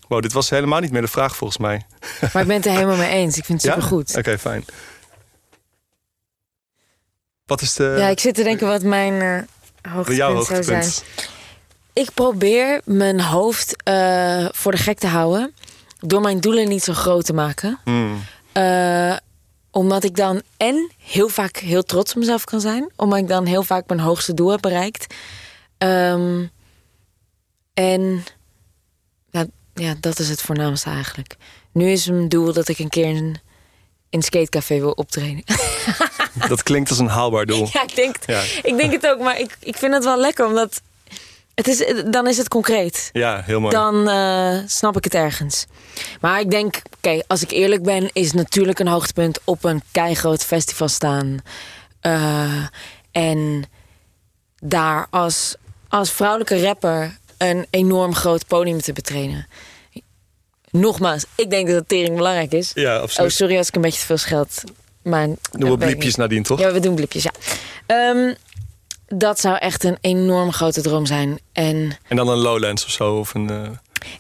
Wow, 0.08 0.22
dit 0.22 0.34
was 0.34 0.50
helemaal 0.50 0.80
niet 0.80 0.92
meer 0.92 1.02
de 1.02 1.08
vraag 1.08 1.36
volgens 1.36 1.60
mij. 1.60 1.86
Maar 2.34 2.42
ik 2.42 2.48
ben 2.48 2.56
het 2.56 2.66
er 2.66 2.72
helemaal 2.72 2.96
mee 2.98 3.10
eens. 3.12 3.38
Ik 3.38 3.46
vind 3.46 3.62
het 3.62 3.72
Ja? 3.72 3.76
supergoed. 3.82 4.18
Oké, 4.18 4.38
fijn. 4.40 4.66
Wat 7.46 7.62
is 7.62 7.74
de, 7.74 7.96
Ja, 7.98 8.08
ik 8.08 8.20
zit 8.20 8.36
te 8.36 8.44
denken 8.44 8.68
wat 8.68 8.84
mijn 8.84 9.22
eh 9.22 9.92
hoogtepunt 9.94 10.18
jouw 10.18 10.44
zou 10.44 10.64
zijn. 10.64 10.82
hoogtepunt? 10.82 11.04
Ik 11.94 12.10
probeer 12.14 12.82
mijn 12.84 13.22
hoofd 13.22 13.84
eh, 13.84 14.46
voor 14.52 14.72
de 14.72 14.78
gek 14.78 15.00
te 15.00 15.08
houden. 15.08 15.54
Door 16.00 16.22
mijn 16.22 16.40
doelen 16.40 16.68
niet 16.70 16.84
zo 16.84 16.94
groot 16.94 17.26
te 17.26 17.34
maken. 17.34 17.80
Hmm. 17.84 18.24
Eh, 18.52 19.16
omdat 19.72 20.04
ik 20.04 20.16
dan 20.16 20.42
en 20.58 20.92
heel 20.98 21.28
vaak 21.30 21.58
heel 21.58 21.84
trots 21.84 22.12
op 22.14 22.18
mezelf 22.18 22.44
kan 22.44 22.62
zijn. 22.62 22.90
Omdat 22.96 23.20
ik 23.20 23.28
dan 23.28 23.46
heel 23.46 23.64
vaak 23.64 23.88
mijn 23.88 24.00
hoogste 24.00 24.34
doel 24.34 24.52
heb 24.52 24.62
bereikt. 24.62 25.14
Ehm, 25.78 26.46
en 27.74 28.24
ja, 29.76 29.96
dat 30.00 30.20
is 30.20 30.30
het 30.30 30.42
voornaamste 30.42 30.90
eigenlijk. 30.90 31.36
Nu 31.72 31.90
is 31.92 32.06
mijn 32.10 32.30
doel 32.30 32.54
dat 32.54 32.68
ik 32.68 32.80
een 32.80 32.90
keer 32.90 33.06
in, 33.06 33.40
in 34.10 34.22
skatecafé 34.22 34.80
wil 34.80 34.92
optreden. 34.92 35.44
Dat 36.48 36.64
klinkt 36.64 36.90
als 36.90 37.00
een 37.00 37.08
haalbaar 37.08 37.46
doel. 37.46 37.70
ja, 37.72 37.82
ik 37.84 37.96
denk, 37.96 38.16
Ja. 38.26 38.42
ik 38.64 38.78
denk 38.78 38.92
het 38.92 39.08
ook. 39.08 39.20
Maar 39.20 39.40
ik, 39.40 39.58
ik 39.60 39.76
vind 39.76 39.94
het 39.94 40.04
wel 40.04 40.20
lekker. 40.20 40.46
Omdat 40.46 40.82
het 41.54 41.68
is, 41.68 41.94
dan 42.12 42.28
is 42.28 42.38
het 42.38 42.48
concreet. 42.48 43.10
Ja, 43.14 43.42
heel 43.46 43.60
mooi. 43.60 43.74
Dan 43.76 44.10
eh, 44.10 44.58
snap 44.68 44.98
ik 44.98 45.04
het 45.04 45.14
ergens. 45.14 45.66
Maar 46.22 46.40
ik 46.40 46.52
denk, 46.52 46.82
oké, 46.98 47.22
als 47.28 47.42
ik 47.42 47.52
eerlijk 47.52 47.84
ben, 47.84 48.10
is 48.14 48.32
natuurlijk 48.34 48.80
een 48.80 48.88
hoogtepunt 48.88 49.40
op 49.44 49.64
een 49.64 49.82
keigroot 49.92 50.44
festival 50.44 50.88
staan. 50.88 51.38
Eh, 52.00 52.66
en 53.12 53.64
daar 54.60 55.08
als, 55.10 55.56
als 55.88 56.12
vrouwelijke 56.12 56.62
rapper 56.62 57.18
een 57.50 57.66
enorm 57.70 58.16
groot 58.16 58.48
podium 58.48 58.82
te 58.82 58.94
betreden. 58.94 59.48
Nogmaals, 60.72 61.26
ik 61.36 61.50
denk 61.50 61.68
dat 61.68 61.76
het 61.76 61.88
tering 61.88 62.16
belangrijk 62.16 62.52
is. 62.52 62.72
Ja, 62.74 62.96
Oh, 62.96 63.02
absoluut. 63.02 63.32
sorry 63.34 63.58
als 63.58 63.68
ik 63.68 63.76
een 63.76 63.82
beetje 63.82 64.00
te 64.00 64.06
veel 64.06 64.18
scheld. 64.18 64.64
Maar 65.04 65.28
Doen 65.52 65.70
we 65.70 65.78
bliepjes 65.78 66.16
nadien, 66.16 66.44
toch? 66.44 66.60
Ja, 66.60 66.72
we 66.72 66.80
doen 66.80 66.96
blipjes, 66.96 67.24
ja. 67.24 67.32
Ehm, 67.86 68.34
dat 69.08 69.40
zou 69.40 69.58
echt 69.58 69.84
een 69.84 69.98
enorm 70.02 70.52
grote 70.52 70.82
droom 70.82 71.06
zijn. 71.06 71.40
En 71.54 71.98
En 72.08 72.16
dan 72.16 72.28
een 72.28 72.38
Lowlands 72.38 72.86
of 72.86 72.92
zo. 72.92 73.18
Of 73.18 73.34
een, 73.34 73.50
eh, 73.50 73.70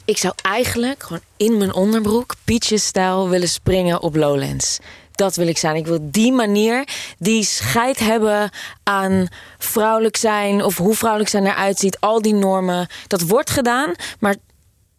ik 0.05 0.17
zou 0.17 0.33
eigenlijk 0.41 1.03
gewoon 1.03 1.21
in 1.37 1.57
mijn 1.57 1.73
onderbroek, 1.73 2.35
Peaches-stijl, 2.43 3.29
willen 3.29 3.49
springen 3.49 4.01
op 4.01 4.15
Lowlands. 4.15 4.79
Dat 5.15 5.35
wil 5.35 5.47
ik 5.47 5.57
zijn. 5.57 5.75
Ik 5.75 5.87
wil 5.87 5.99
die 6.01 6.31
manier, 6.31 6.87
die 7.17 7.43
scheid 7.43 7.99
hebben 7.99 8.49
aan 8.83 9.27
vrouwelijk 9.57 10.17
zijn 10.17 10.63
of 10.63 10.77
hoe 10.77 10.95
vrouwelijk 10.95 11.29
zijn 11.29 11.45
eruit 11.45 11.79
ziet, 11.79 11.99
al 11.99 12.21
die 12.21 12.33
normen. 12.33 12.87
Dat 13.07 13.21
wordt 13.21 13.49
gedaan, 13.49 13.93
maar 14.19 14.35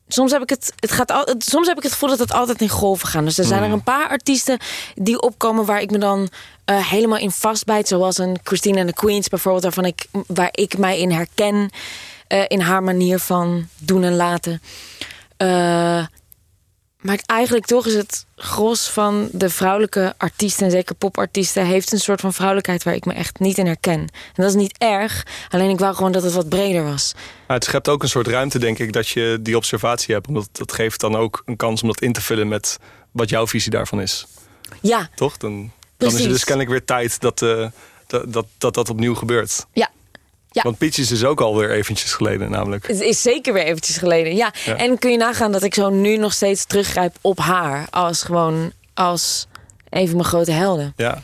soms 0.08 0.32
heb 0.32 0.42
ik 0.42 0.50
het, 0.50 0.72
het 0.76 0.92
gaat 0.92 1.10
al, 1.10 1.34
soms 1.38 1.66
heb 1.66 1.76
ik 1.76 1.82
het 1.82 1.92
gevoel 1.92 2.08
dat 2.08 2.18
het 2.18 2.32
altijd 2.32 2.60
in 2.60 2.68
golven 2.68 3.08
gaat. 3.08 3.24
Dus 3.24 3.38
er 3.38 3.44
zijn 3.44 3.62
er 3.62 3.72
een 3.72 3.82
paar 3.82 4.08
artiesten 4.08 4.58
die 4.94 5.20
opkomen 5.20 5.64
waar 5.64 5.80
ik 5.80 5.90
me 5.90 5.98
dan 5.98 6.28
eh, 6.64 6.86
helemaal 6.86 7.18
in 7.18 7.30
vastbijt, 7.30 7.88
zoals 7.88 8.18
een 8.18 8.38
Christine 8.42 8.78
and 8.78 8.88
the 8.88 8.94
Queens 8.94 9.28
bijvoorbeeld, 9.28 9.64
waarvan 9.64 9.84
ik, 9.84 10.06
waar 10.26 10.48
ik 10.52 10.78
mij 10.78 10.98
in 10.98 11.10
herken 11.10 11.70
eh, 12.26 12.44
in 12.48 12.60
haar 12.60 12.82
manier 12.82 13.18
van 13.18 13.68
doen 13.78 14.04
en 14.04 14.16
laten. 14.16 14.62
Eh, 15.36 16.04
maar 17.06 17.18
eigenlijk 17.26 17.66
toch 17.66 17.86
is 17.86 17.94
het 17.94 18.26
gros 18.36 18.88
van 18.88 19.28
de 19.32 19.50
vrouwelijke 19.50 20.14
artiesten, 20.16 20.64
en 20.64 20.70
zeker 20.70 20.94
popartiesten, 20.94 21.66
heeft 21.66 21.92
een 21.92 21.98
soort 21.98 22.20
van 22.20 22.32
vrouwelijkheid 22.32 22.82
waar 22.82 22.94
ik 22.94 23.04
me 23.04 23.12
echt 23.12 23.38
niet 23.38 23.58
in 23.58 23.66
herken. 23.66 23.98
En 24.00 24.08
dat 24.34 24.48
is 24.48 24.54
niet 24.54 24.78
erg, 24.78 25.26
alleen 25.48 25.70
ik 25.70 25.78
wou 25.78 25.94
gewoon 25.94 26.12
dat 26.12 26.22
het 26.22 26.32
wat 26.32 26.48
breder 26.48 26.84
was. 26.84 27.14
Maar 27.46 27.56
het 27.56 27.64
schept 27.64 27.88
ook 27.88 28.02
een 28.02 28.08
soort 28.08 28.26
ruimte, 28.26 28.58
denk 28.58 28.78
ik, 28.78 28.92
dat 28.92 29.08
je 29.08 29.38
die 29.40 29.56
observatie 29.56 30.14
hebt. 30.14 30.28
Omdat 30.28 30.48
dat 30.52 30.72
geeft 30.72 31.00
dan 31.00 31.16
ook 31.16 31.42
een 31.44 31.56
kans 31.56 31.82
om 31.82 31.88
dat 31.88 32.00
in 32.00 32.12
te 32.12 32.20
vullen 32.20 32.48
met 32.48 32.78
wat 33.10 33.28
jouw 33.28 33.46
visie 33.46 33.70
daarvan 33.70 34.00
is. 34.00 34.26
Ja, 34.80 35.08
Toch? 35.14 35.36
Dan, 35.36 35.72
dan 35.96 36.08
is 36.14 36.20
er 36.20 36.28
dus 36.28 36.44
kennelijk 36.44 36.70
weer 36.70 36.84
tijd 36.84 37.20
dat, 37.20 37.42
eh, 37.42 37.68
dat, 38.06 38.32
dat, 38.32 38.46
dat 38.58 38.74
dat 38.74 38.90
opnieuw 38.90 39.14
gebeurt. 39.14 39.66
ja. 39.72 39.90
Ja. 40.56 40.62
Want 40.62 40.78
Peaches 40.78 41.10
is 41.10 41.24
ook 41.24 41.40
alweer 41.40 41.70
eventjes 41.70 42.12
geleden 42.14 42.50
namelijk. 42.50 42.86
Het 42.86 43.00
is 43.00 43.22
zeker 43.22 43.52
weer 43.52 43.62
eventjes 43.64 43.96
geleden. 43.96 44.36
Ja. 44.36 44.52
Ja. 44.64 44.76
En 44.76 44.98
kun 44.98 45.10
je 45.10 45.16
nagaan 45.16 45.52
dat 45.52 45.62
ik 45.62 45.74
zo 45.74 45.90
nu 45.90 46.16
nog 46.16 46.32
steeds 46.32 46.64
teruggrijp 46.64 47.16
op 47.20 47.38
haar. 47.38 47.86
Als 47.90 48.22
gewoon 48.22 48.72
als 48.94 49.46
een 49.90 50.06
van 50.06 50.16
mijn 50.16 50.28
grote 50.28 50.52
helden. 50.52 50.92
Ja, 50.96 51.22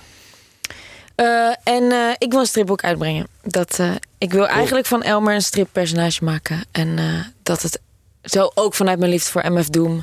Eh, 1.14 1.48
en 1.64 1.92
eh, 1.92 1.98
ik 2.18 2.30
wil 2.30 2.40
een 2.40 2.46
stripboek 2.46 2.82
uitbrengen. 2.84 3.26
Dat, 3.42 3.78
eh, 3.78 3.90
ik 4.18 4.32
wil 4.32 4.46
eigenlijk 4.46 4.86
van 4.86 5.02
Elmer 5.02 5.34
een 5.34 5.42
strippersonage 5.42 6.24
maken. 6.24 6.64
En 6.72 6.98
dat 7.42 7.62
het 7.62 7.80
zo 8.22 8.50
ook 8.54 8.74
vanuit 8.74 8.98
mijn 8.98 9.10
liefde 9.10 9.30
voor 9.30 9.52
MF 9.52 9.68
Doom, 9.68 10.02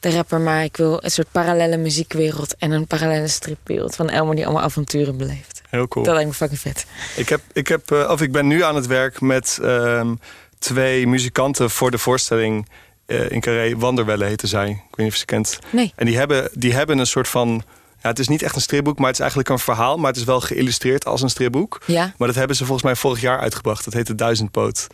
de 0.00 0.10
rapper. 0.10 0.40
Maar 0.40 0.64
ik 0.64 0.76
wil 0.76 0.98
een 1.04 1.10
soort 1.10 1.30
parallele 1.32 1.76
muziekwereld 1.76 2.56
en 2.58 2.70
een 2.70 2.86
parallele 2.86 3.28
stripwereld 3.28 3.94
van 3.96 4.08
Elmer 4.10 4.34
die 4.34 4.44
allemaal 4.44 4.62
avonturen 4.64 5.16
beleeft. 5.16 5.55
Heel 5.76 5.88
cool. 5.88 6.04
Dat 6.04 6.14
lijkt 6.14 6.28
me 6.28 6.34
fucking 6.34 6.60
vet. 6.60 6.86
Ik, 7.16 7.28
heb, 7.28 7.40
ik, 7.52 7.68
heb, 7.68 7.90
eh, 7.90 8.10
of 8.10 8.22
ik 8.22 8.32
ben 8.32 8.46
nu 8.46 8.62
aan 8.62 8.74
het 8.74 8.86
werk 8.86 9.20
met 9.20 9.58
ehm, 9.62 10.14
twee 10.58 11.06
muzikanten 11.06 11.70
voor 11.70 11.90
de 11.90 11.98
voorstelling 11.98 12.68
eh, 13.06 13.30
in 13.30 13.40
Carré. 13.40 13.76
Wanderwelle 13.76 14.24
heten 14.24 14.48
zij. 14.48 14.68
Ik 14.68 14.76
weet 14.76 14.96
niet 14.96 15.06
of 15.06 15.12
je 15.12 15.18
ze 15.18 15.24
kent. 15.24 15.58
Nee. 15.70 15.92
En 15.96 16.06
die 16.06 16.16
hebben, 16.16 16.48
die 16.52 16.72
hebben 16.72 16.98
een 16.98 17.06
soort 17.06 17.28
van... 17.28 17.62
Ja, 18.02 18.08
het 18.08 18.18
is 18.18 18.28
niet 18.28 18.42
echt 18.42 18.54
een 18.54 18.60
stripboek, 18.60 18.98
maar 18.98 19.06
het 19.06 19.14
is 19.14 19.20
eigenlijk 19.20 19.50
een 19.50 19.58
verhaal. 19.58 19.96
Maar 19.96 20.10
het 20.10 20.20
is 20.20 20.24
wel 20.24 20.40
geïllustreerd 20.40 21.04
als 21.04 21.22
een 21.22 21.28
stripboek. 21.28 21.80
Ja? 21.86 22.12
Maar 22.16 22.28
dat 22.28 22.36
hebben 22.36 22.56
ze 22.56 22.64
volgens 22.64 22.84
mij 22.84 22.96
vorig 22.96 23.20
jaar 23.20 23.38
uitgebracht. 23.38 23.84
Dat 23.84 23.94
heet 23.94 24.06
de 24.06 24.14
Duizendpoot. 24.14 24.86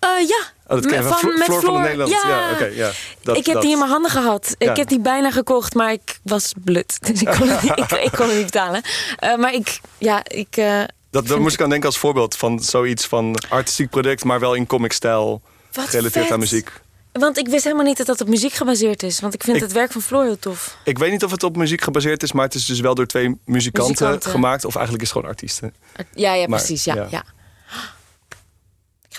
Ja. 0.00 0.42
Oh, 0.66 0.76
dat 0.82 0.86
ken 0.86 1.02
van, 1.04 1.18
van- 1.18 1.34
met 1.38 1.42
Floor 1.44 1.60
van 1.60 1.80
Nederland. 1.80 2.10
Ja. 2.10 2.50
oké, 2.52 2.64
ja. 2.64 2.90
Dat, 3.22 3.36
ik 3.36 3.44
heb 3.44 3.54
dat. 3.54 3.62
die 3.62 3.72
in 3.72 3.78
mijn 3.78 3.90
handen 3.90 4.10
gehad. 4.10 4.54
Ja. 4.58 4.70
Ik 4.70 4.76
heb 4.76 4.88
die 4.88 5.00
bijna 5.00 5.30
gekocht, 5.30 5.74
maar 5.74 5.92
ik 5.92 6.18
was 6.22 6.52
blut. 6.64 6.98
Dus 7.06 7.20
ik 7.22 7.26
kon 7.38 7.48
het 7.48 7.62
niet, 7.62 7.78
ik, 7.78 7.90
ik 8.08 8.12
kon 8.12 8.26
het 8.28 8.36
niet 8.36 8.44
betalen. 8.44 8.82
Eh, 9.16 9.36
maar 9.36 9.54
ik, 9.54 9.80
ja, 9.98 10.20
ik, 10.24 10.56
eh, 10.56 10.80
Dat, 11.10 11.26
daar 11.26 11.40
moest 11.40 11.54
ik 11.54 11.60
aan 11.60 11.68
denken 11.68 11.88
als 11.88 11.98
voorbeeld 11.98 12.36
van 12.36 12.60
zoiets 12.60 13.06
van 13.06 13.36
artistiek 13.48 13.90
product, 13.90 14.24
maar 14.24 14.40
wel 14.40 14.54
in 14.54 14.66
comic-stijl 14.66 15.42
gerelateerd 15.70 16.12
vet. 16.24 16.32
aan 16.32 16.38
muziek. 16.38 16.72
Want 17.12 17.38
ik 17.38 17.48
wist 17.48 17.64
helemaal 17.64 17.84
niet 17.84 17.96
dat 17.96 18.06
dat 18.06 18.20
op 18.20 18.28
muziek 18.28 18.52
gebaseerd 18.52 19.02
is. 19.02 19.20
Want 19.20 19.34
ik 19.34 19.42
vind 19.42 19.56
Ik- 19.56 19.62
het 19.62 19.72
werk 19.72 19.92
van 19.92 20.02
Floor 20.02 20.24
heel 20.24 20.38
tof. 20.38 20.76
Ik 20.84 20.98
weet 20.98 21.10
niet 21.10 21.24
of 21.24 21.30
het 21.30 21.42
op 21.42 21.56
muziek 21.56 21.80
gebaseerd 21.80 22.22
is, 22.22 22.32
maar 22.32 22.44
het 22.44 22.54
is 22.54 22.64
dus 22.64 22.80
wel 22.80 22.94
door 22.94 23.06
twee 23.06 23.38
muzikanten, 23.44 23.92
Muzikanten. 23.92 24.30
gemaakt. 24.30 24.64
Of 24.64 24.74
eigenlijk 24.74 25.04
is 25.04 25.08
het 25.10 25.18
gewoon 25.18 25.34
artiesten. 25.34 25.74
Ja, 26.14 26.34
ja, 26.34 26.48
Maar, 26.48 26.58
precies. 26.58 26.84
Ja, 26.84 27.06
ja. 27.10 27.24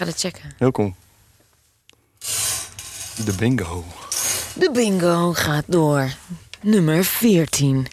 Ga 0.01 0.07
dat 0.07 0.19
checken. 0.19 0.53
Heel. 0.57 0.95
De 3.25 3.33
bingo. 3.37 3.85
De 4.55 4.69
bingo 4.73 5.33
gaat 5.33 5.63
door. 5.67 6.15
Nummer 6.61 7.05
14. 7.05 7.87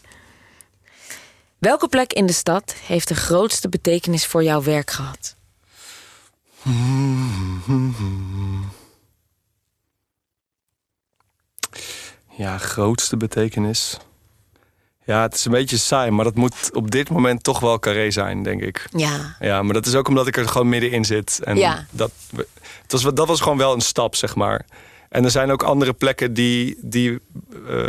Welke 1.59 1.89
plek 1.89 2.13
in 2.13 2.27
de 2.27 2.33
stad 2.33 2.73
heeft 2.73 3.09
de 3.09 3.15
grootste 3.15 3.69
betekenis 3.69 4.27
voor 4.27 4.43
jouw 4.43 4.63
werk 4.63 4.91
gehad? 4.91 5.37
Ja, 12.37 12.59
grootste 12.59 13.17
betekenis. 13.17 13.99
Ja, 15.09 15.23
het 15.23 15.35
is 15.35 15.45
een 15.45 15.51
beetje 15.53 15.77
saai, 15.77 16.11
maar 16.11 16.25
dat 16.25 16.35
moet 16.35 16.71
op 16.73 16.91
dit 16.91 17.11
moment 17.11 17.43
toch 17.43 17.61
wel 17.61 17.79
carré 17.79 18.11
zijn, 18.11 18.43
denk 18.43 18.63
ik. 18.63 18.89
Ja. 18.93 19.37
Ja, 19.41 19.63
maar 19.63 19.75
dat 19.75 19.87
is 19.87 19.95
ook 19.95 20.09
omdat 20.09 20.27
ik 20.27 20.37
er 20.37 20.49
gewoon 20.49 20.69
middenin 20.69 21.05
zit. 21.05 21.41
En 21.45 21.57
Ja. 21.57 21.87
dat, 21.91 22.11
het 22.83 22.93
was, 22.93 23.03
dat 23.03 23.27
was 23.27 23.41
gewoon 23.41 23.59
wel 23.59 23.73
een 23.75 23.81
stap, 23.81 24.15
zeg 24.15 24.35
maar. 24.35 24.67
En 25.09 25.25
er 25.25 25.31
zijn 25.31 25.51
ook 25.51 25.63
andere 25.63 25.93
plekken 25.93 26.35
die, 26.35 26.79
die, 26.83 27.19
eh, 27.69 27.87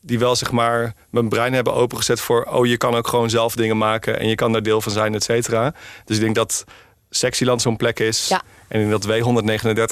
die 0.00 0.18
wel, 0.18 0.36
zeg 0.36 0.50
maar, 0.50 0.94
mijn 1.10 1.28
brein 1.28 1.52
hebben 1.52 1.74
opengezet 1.74 2.20
voor... 2.20 2.44
oh, 2.44 2.66
je 2.66 2.76
kan 2.76 2.94
ook 2.94 3.08
gewoon 3.08 3.30
zelf 3.30 3.54
dingen 3.54 3.78
maken 3.78 4.18
en 4.18 4.28
je 4.28 4.34
kan 4.34 4.52
daar 4.52 4.62
deel 4.62 4.80
van 4.80 4.92
zijn, 4.92 5.14
et 5.14 5.22
cetera. 5.24 5.74
Dus 6.04 6.16
ik 6.16 6.22
denk 6.22 6.34
dat 6.34 6.64
Sexyland 7.10 7.62
zo'n 7.62 7.76
plek 7.76 7.98
is. 8.00 8.28
Ja. 8.28 8.42
En 8.68 8.80
ik 8.80 8.88
denk 8.88 9.02
dat 9.02 9.18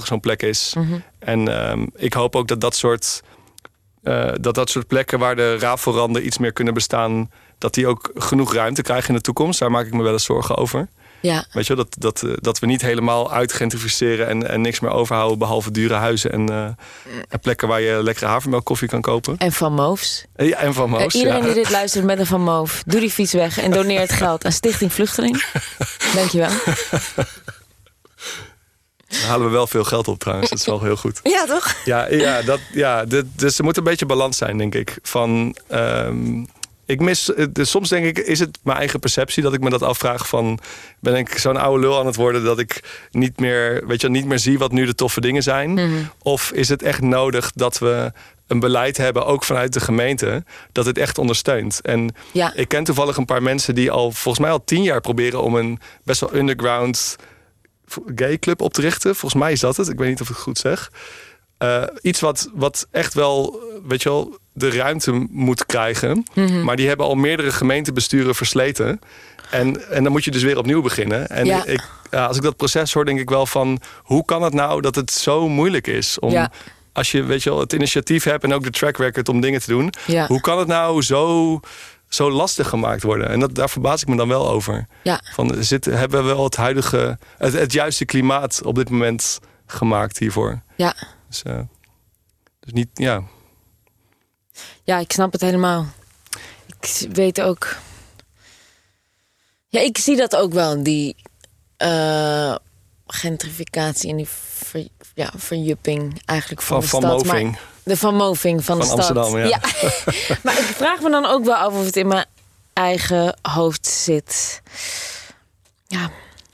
W139 0.00 0.04
zo'n 0.04 0.20
plek 0.20 0.42
is. 0.42 0.74
En 1.18 1.48
ehm, 1.48 1.86
ik 1.94 2.12
hoop 2.12 2.36
ook 2.36 2.48
dat 2.48 2.60
dat 2.60 2.76
soort, 2.76 3.22
eh, 4.02 4.30
dat 4.40 4.54
dat 4.54 4.70
soort 4.70 4.86
plekken 4.86 5.18
waar 5.18 5.36
de 5.36 5.58
rafelranden 5.58 6.26
iets 6.26 6.38
meer 6.38 6.52
kunnen 6.52 6.74
bestaan... 6.74 7.30
dat 7.58 7.74
die 7.74 7.86
ook 7.86 8.10
genoeg 8.14 8.54
ruimte 8.54 8.82
krijgen 8.82 9.08
in 9.08 9.14
de 9.14 9.20
toekomst. 9.20 9.58
Daar 9.58 9.70
maak 9.70 9.86
ik 9.86 9.92
me 9.92 10.02
wel 10.02 10.12
eens 10.12 10.24
zorgen 10.24 10.56
over. 10.56 10.88
Ja. 11.22 11.44
Weet 11.52 11.66
je 11.66 11.74
wel, 11.74 11.84
dat, 11.84 11.96
dat, 11.98 12.22
eh, 12.22 12.36
dat 12.40 12.58
we 12.58 12.66
niet 12.66 12.82
helemaal 12.82 13.32
uitgentrificeren 13.32 14.28
en, 14.28 14.48
en 14.48 14.60
niks 14.60 14.80
meer 14.80 14.90
overhouden 14.90 15.38
behalve 15.38 15.70
dure 15.70 15.94
huizen 15.94 16.32
en, 16.32 16.48
eh, 16.48 16.64
en 17.28 17.40
plekken 17.40 17.68
waar 17.68 17.80
je 17.80 18.02
lekkere 18.02 18.26
havermelkkoffie 18.26 18.88
kan 18.88 19.00
kopen. 19.00 19.36
En 19.38 19.52
Van 19.52 19.74
Moofs. 19.74 20.24
Ja, 20.36 20.56
en 20.56 20.74
van 20.74 20.90
Moos. 20.90 21.14
iedereen 21.14 21.40
ja. 21.40 21.44
die 21.44 21.54
dit 21.54 21.70
luistert 21.70 22.04
met 22.04 22.18
een 22.18 22.26
Van 22.26 22.42
Moof, 22.42 22.82
doe 22.86 23.00
die 23.00 23.10
fiets 23.10 23.32
weg 23.32 23.60
en 23.60 23.70
doneer 23.70 24.00
het 24.00 24.12
geld 24.12 24.44
aan 24.44 24.52
Stichting 24.52 24.92
Vluchteling. 24.92 25.44
Dankjewel. 26.14 26.50
Daar 29.12 29.20
halen 29.30 29.46
we 29.46 29.52
wel 29.52 29.66
veel 29.66 29.84
geld 29.84 30.08
op 30.08 30.18
trouwens, 30.18 30.50
dat 30.50 30.58
is 30.58 30.66
wel 30.66 30.82
heel 30.82 30.96
goed. 30.96 31.20
Ja, 31.22 31.44
toch? 31.46 31.74
Ja, 31.84 32.10
ja, 32.10 32.42
dat, 32.42 32.60
ja 32.72 33.04
dit, 33.04 33.24
dus 33.36 33.58
er 33.58 33.64
moet 33.64 33.76
een 33.76 33.84
beetje 33.84 34.06
balans 34.06 34.36
zijn, 34.36 34.58
denk 34.58 34.74
ik. 34.74 34.98
Van, 35.02 35.56
ehm, 35.68 36.44
ik 36.86 37.00
mis, 37.00 37.30
dus 37.50 37.70
soms 37.70 37.88
denk 37.88 38.04
ik, 38.06 38.18
is 38.18 38.38
het 38.38 38.58
mijn 38.62 38.78
eigen 38.78 39.00
perceptie 39.00 39.42
dat 39.42 39.52
ik 39.54 39.60
me 39.60 39.70
dat 39.70 39.82
afvraag 39.82 40.28
van, 40.28 40.58
ben 41.00 41.14
ik 41.14 41.38
zo'n 41.38 41.56
oude 41.56 41.80
lul 41.80 41.98
aan 41.98 42.06
het 42.06 42.16
worden 42.16 42.44
dat 42.44 42.58
ik 42.58 42.80
niet 43.10 43.40
meer, 43.40 43.86
weet 43.86 44.00
je, 44.00 44.08
niet 44.10 44.24
meer 44.24 44.38
zie 44.38 44.58
wat 44.58 44.72
nu 44.72 44.86
de 44.86 44.94
toffe 44.94 45.20
dingen 45.20 45.42
zijn? 45.42 45.80
Of 46.22 46.50
is 46.52 46.68
het 46.68 46.82
echt 46.82 47.00
nodig 47.00 47.50
dat 47.54 47.78
we 47.78 48.12
een 48.46 48.60
beleid 48.60 48.96
hebben, 48.96 49.26
ook 49.26 49.44
vanuit 49.44 49.72
de 49.72 49.80
gemeente, 49.80 50.44
dat 50.72 50.86
het 50.86 50.98
echt 50.98 51.18
ondersteunt? 51.18 51.80
En 51.80 52.14
Ja. 52.32 52.52
ik 52.54 52.68
ken 52.68 52.84
toevallig 52.84 53.16
een 53.16 53.24
paar 53.24 53.42
mensen 53.42 53.74
die 53.74 53.90
al 53.90 54.12
volgens 54.12 54.38
mij 54.44 54.50
al 54.52 54.64
tien 54.64 54.82
jaar 54.82 55.00
proberen 55.00 55.42
om 55.42 55.54
een 55.54 55.78
best 56.04 56.20
wel 56.20 56.34
underground 56.34 57.16
gay 58.14 58.38
club 58.38 58.60
op 58.60 58.72
te 58.72 58.80
richten. 58.80 59.14
Volgens 59.16 59.42
mij 59.42 59.52
is 59.52 59.60
dat 59.60 59.76
het. 59.76 59.88
Ik 59.88 59.98
weet 59.98 60.08
niet 60.08 60.20
of 60.20 60.28
ik 60.28 60.34
het 60.34 60.44
goed 60.44 60.58
zeg. 60.58 60.90
Eh, 61.58 61.82
iets 62.00 62.20
wat, 62.20 62.50
wat 62.54 62.86
echt 62.90 63.14
wel, 63.14 63.60
weet 63.86 64.02
je 64.02 64.08
wel, 64.08 64.38
de 64.52 64.70
ruimte 64.70 65.26
moet 65.30 65.66
krijgen. 65.66 66.24
Mhm. 66.34 66.64
Maar 66.64 66.76
die 66.76 66.88
hebben 66.88 67.06
al 67.06 67.14
meerdere 67.14 67.52
gemeentebesturen 67.52 68.34
versleten. 68.34 69.00
En, 69.50 69.90
en 69.90 70.02
dan 70.02 70.12
moet 70.12 70.24
je 70.24 70.30
dus 70.30 70.42
weer 70.42 70.58
opnieuw 70.58 70.82
beginnen. 70.82 71.28
En 71.28 71.44
Ja. 71.46 71.64
ik, 71.64 71.88
ja, 72.10 72.26
als 72.26 72.36
ik 72.36 72.42
dat 72.42 72.56
proces 72.56 72.92
hoor, 72.92 73.04
denk 73.04 73.18
ik 73.20 73.30
wel 73.30 73.46
van... 73.46 73.80
hoe 73.98 74.24
kan 74.24 74.42
het 74.42 74.54
nou 74.54 74.80
dat 74.80 74.94
het 74.94 75.10
zo 75.10 75.48
moeilijk 75.48 75.86
is 75.86 76.18
om... 76.18 76.30
Ja. 76.30 76.50
Als 76.92 77.10
je 77.10 77.22
weet 77.22 77.42
je 77.42 77.50
wel, 77.50 77.58
het 77.58 77.72
initiatief 77.72 78.24
hebt 78.24 78.44
en 78.44 78.52
ook 78.52 78.62
de 78.62 78.70
track 78.70 78.96
record 78.96 79.28
om 79.28 79.40
dingen 79.40 79.60
te 79.60 79.66
doen. 79.70 79.92
Hoe 80.26 80.40
kan 80.40 80.58
het 80.58 80.68
nou 80.68 81.02
zo, 81.02 81.60
zo 82.14 82.30
lastig 82.30 82.68
gemaakt 82.68 83.02
worden? 83.02 83.28
En 83.28 83.40
dat, 83.40 83.54
daar 83.54 83.70
verbaas 83.70 84.02
ik 84.02 84.08
me 84.08 84.16
dan 84.16 84.28
wel 84.28 84.48
over. 84.48 84.86
Ja. 85.02 85.20
Van, 85.32 85.64
zit, 85.64 85.84
hebben 85.84 86.22
we 86.22 86.26
wel 86.34 86.44
het 86.44 86.56
huidige, 86.56 87.18
het, 87.38 87.52
het 87.52 87.72
juiste 87.72 88.04
klimaat 88.04 88.62
op 88.64 88.74
dit 88.74 88.90
moment 88.90 89.40
gemaakt 89.66 90.18
hiervoor? 90.18 90.62
Ja. 90.76 90.94
Dus, 91.28 91.42
eh, 91.42 91.60
dus 92.60 92.72
niet, 92.72 92.88
ja. 92.94 93.22
Ja, 94.84 94.98
ik 94.98 95.12
snap 95.12 95.32
het 95.32 95.40
helemaal. 95.40 95.86
Ik 96.66 97.06
weet 97.12 97.40
ook. 97.40 97.76
Ja, 99.68 99.80
ik 99.80 99.98
zie 99.98 100.16
dat 100.16 100.36
ook 100.36 100.52
wel, 100.52 100.82
die 100.82 101.16
eh, 101.76 102.54
gentrificatie 103.06 104.10
en 104.10 104.16
die 104.16 104.28
ver, 104.28 104.88
ja, 105.14 105.32
verjupping 105.36 106.22
eigenlijk 106.24 106.62
van, 106.62 106.82
Van, 106.82 107.00
de 107.00 107.06
van 107.06 107.18
stad. 107.20 107.32
Maar- 107.32 107.60
De 107.82 107.96
van 107.96 108.14
Moving 108.14 108.64
van, 108.64 108.78
de 108.78 108.86
Van 108.86 109.02
stad. 109.02 109.16
Amsterdam, 109.16 109.48
ja. 109.48 109.60
maar 110.44 110.58
ik 110.58 110.74
vraag 110.74 111.00
me 111.00 111.10
dan 111.10 111.26
ook 111.26 111.44
wel 111.44 111.54
af 111.54 111.72
of 111.74 111.84
het 111.84 111.96
in 111.96 112.06
mijn 112.06 112.26
eigen 112.72 113.38
hoofd 113.42 113.86
zit. 113.86 114.62
Ja, 115.86 115.98
Nou 115.98 116.10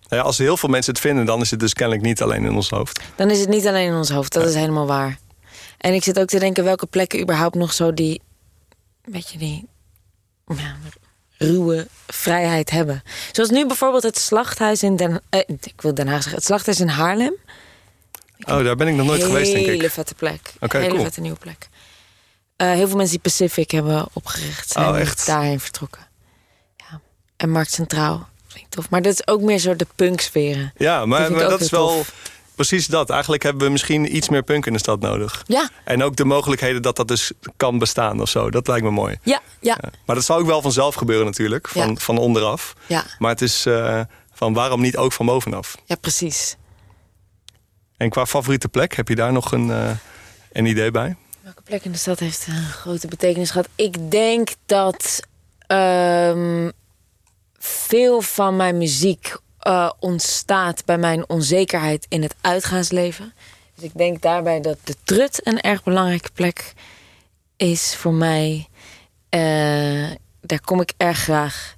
ja, 0.09 0.21
als 0.21 0.39
heel 0.39 0.57
veel 0.57 0.69
mensen 0.69 0.93
het 0.93 1.03
vinden, 1.03 1.27
dan 1.27 1.41
is 1.41 1.51
het 1.51 1.61
dus 1.61 1.73
kennelijk 1.73 2.05
niet 2.05 2.23
alleen 2.23 2.45
in 2.45 2.55
ons 2.55 2.71
hoofd. 2.71 3.01
dan 3.17 3.31
is 3.31 3.41
het 3.41 3.49
niet 3.49 3.67
alleen 3.67 3.87
in 3.87 3.95
ons 3.95 4.11
hoofd. 4.11 4.33
Dat 4.33 4.47
is 4.47 4.55
helemaal 4.55 4.87
waar. 4.87 5.19
En 5.79 5.95
ik 5.95 6.03
zit 6.03 6.21
ook 6.21 6.29
te 6.29 6.39
denken 6.39 6.65
welke 6.65 6.87
plekken 6.87 7.21
überhaupt 7.21 7.55
nog 7.55 7.73
zo 7.73 7.95
die, 7.95 8.21
weet 9.03 9.31
je, 9.31 9.39
die 9.39 9.69
ja, 10.47 10.77
ruwe 11.39 11.87
vrijheid 12.07 12.71
hebben. 12.71 13.03
Zoals 13.33 13.51
nu 13.51 13.67
bijvoorbeeld 13.67 14.03
het 14.03 14.19
slachthuis 14.19 14.83
in 14.83 14.97
Den, 14.97 15.21
eh, 15.29 15.41
ik 15.47 15.81
wil 15.81 15.95
Den 15.95 16.07
Haag 16.07 16.17
zeggen, 16.17 16.35
het 16.35 16.45
slachthuis 16.45 16.81
in 16.81 16.89
Haarlem. 16.89 17.35
Oh, 18.47 18.65
daar 18.65 18.77
ben 18.77 18.89
ik 18.89 18.95
nog 18.95 19.07
nooit 19.07 19.25
geweest, 19.25 19.53
denk 19.53 19.67
Hele 19.67 19.85
ik. 19.85 19.91
vette 19.91 20.15
plek. 20.15 20.53
Oké, 20.61 20.77
Hele 20.79 20.91
cool. 20.91 21.03
vette 21.03 21.21
nieuwe 21.21 21.39
plek. 21.39 21.69
Eh, 22.57 22.71
heel 22.73 22.87
veel 22.87 22.97
mensen 22.97 23.13
die 23.23 23.33
Pacific 23.33 23.71
hebben 23.71 24.07
opgericht 24.13 24.69
zijn 24.71 24.89
Oh, 24.89 24.99
echt? 25.01 25.27
daarheen 25.27 25.61
vertrokken. 25.61 26.07
Ja. 26.77 27.01
En 27.37 27.51
Markt 27.51 27.73
Centraal. 27.73 28.29
Vind 28.47 28.65
ik 28.65 28.71
tof. 28.71 28.91
Maar 28.91 29.03
dat 29.03 29.13
is 29.13 29.27
ook 29.27 29.41
meer 29.41 29.59
zo 29.59 29.77
de 29.77 29.87
punksferen. 29.95 30.73
Ja, 30.77 31.07
maar, 31.07 31.31
dat 31.33 31.61
is 31.61 31.71
wel 31.71 31.89
tof. 31.89 32.13
precies 32.55 32.87
dat. 32.87 33.11
Eigenlijk 33.11 33.43
hebben 33.43 33.63
we 33.67 33.71
misschien 33.73 34.17
iets 34.17 34.29
meer 34.29 34.43
punk 34.43 34.67
in 34.67 34.73
de 34.73 34.79
stad 34.79 35.01
nodig. 35.01 35.43
Ja, 35.47 35.69
En 35.85 36.03
ook 36.03 36.17
de 36.17 36.25
mogelijkheden 36.25 36.83
dat 36.83 36.97
dat 36.97 37.09
dus 37.09 37.33
kan 37.57 37.79
bestaan 37.79 38.21
of 38.21 38.29
zo. 38.29 38.51
Dat 38.51 38.67
lijkt 38.69 38.85
me 38.85 38.91
mooi. 38.91 39.19
ja, 39.23 39.41
ja, 39.61 39.79
Ja. 39.81 39.91
Maar 40.07 40.17
dat 40.17 40.25
zal 40.25 40.39
ook 40.39 40.47
wel 40.47 40.63
vanzelf 40.63 40.95
gebeuren 40.95 41.27
natuurlijk, 41.27 41.69
van, 41.69 41.89
Ja. 41.89 41.95
van 41.95 42.19
onderaf. 42.19 42.75
ja, 42.87 43.05
Maar 43.19 43.31
het 43.31 43.43
is 43.43 43.67
eh, 43.67 44.01
van 44.33 44.53
waarom 44.53 44.81
niet 44.81 44.97
ook 44.97 45.13
van 45.13 45.27
bovenaf? 45.27 45.77
ja, 45.85 45.95
precies. 45.95 46.57
En 47.99 48.11
qua 48.11 48.27
favoriete 48.27 48.69
plek, 48.69 48.95
heb 48.95 49.09
je 49.09 49.15
daar 49.15 49.33
nog 49.33 49.53
een, 49.53 49.71
eh, 49.71 49.91
een 50.53 50.67
idee 50.67 50.91
bij? 50.91 51.17
Welke 51.41 51.63
plek 51.63 51.85
in 51.85 51.93
de 51.93 51.99
stad 51.99 52.19
heeft 52.19 52.47
een 52.47 52.63
grote 52.63 53.09
betekenis 53.09 53.51
gehad? 53.51 53.69
Ik 53.75 54.11
denk 54.11 54.49
dat 54.67 55.21
ehm, 55.67 56.71
veel 57.59 58.21
van 58.21 58.57
mijn 58.57 58.79
muziek 58.79 59.37
eh, 59.59 59.91
ontstaat 59.99 60.85
bij 60.85 60.99
mijn 60.99 61.29
onzekerheid 61.29 62.07
in 62.09 62.23
het 62.23 62.35
uitgaansleven. 62.41 63.35
Dus 63.75 63.85
ik 63.85 63.95
denk 63.95 64.23
daarbij 64.23 64.61
dat 64.61 64.79
de 64.85 64.95
trut 65.05 65.47
een 65.47 65.61
erg 65.61 65.83
belangrijke 65.83 66.31
plek 66.33 66.73
is 67.57 67.97
voor 67.97 68.15
mij. 68.15 68.69
Eh, 69.29 70.11
daar 70.41 70.61
kom 70.61 70.81
ik 70.81 70.93
erg 70.97 71.19
graag. 71.19 71.77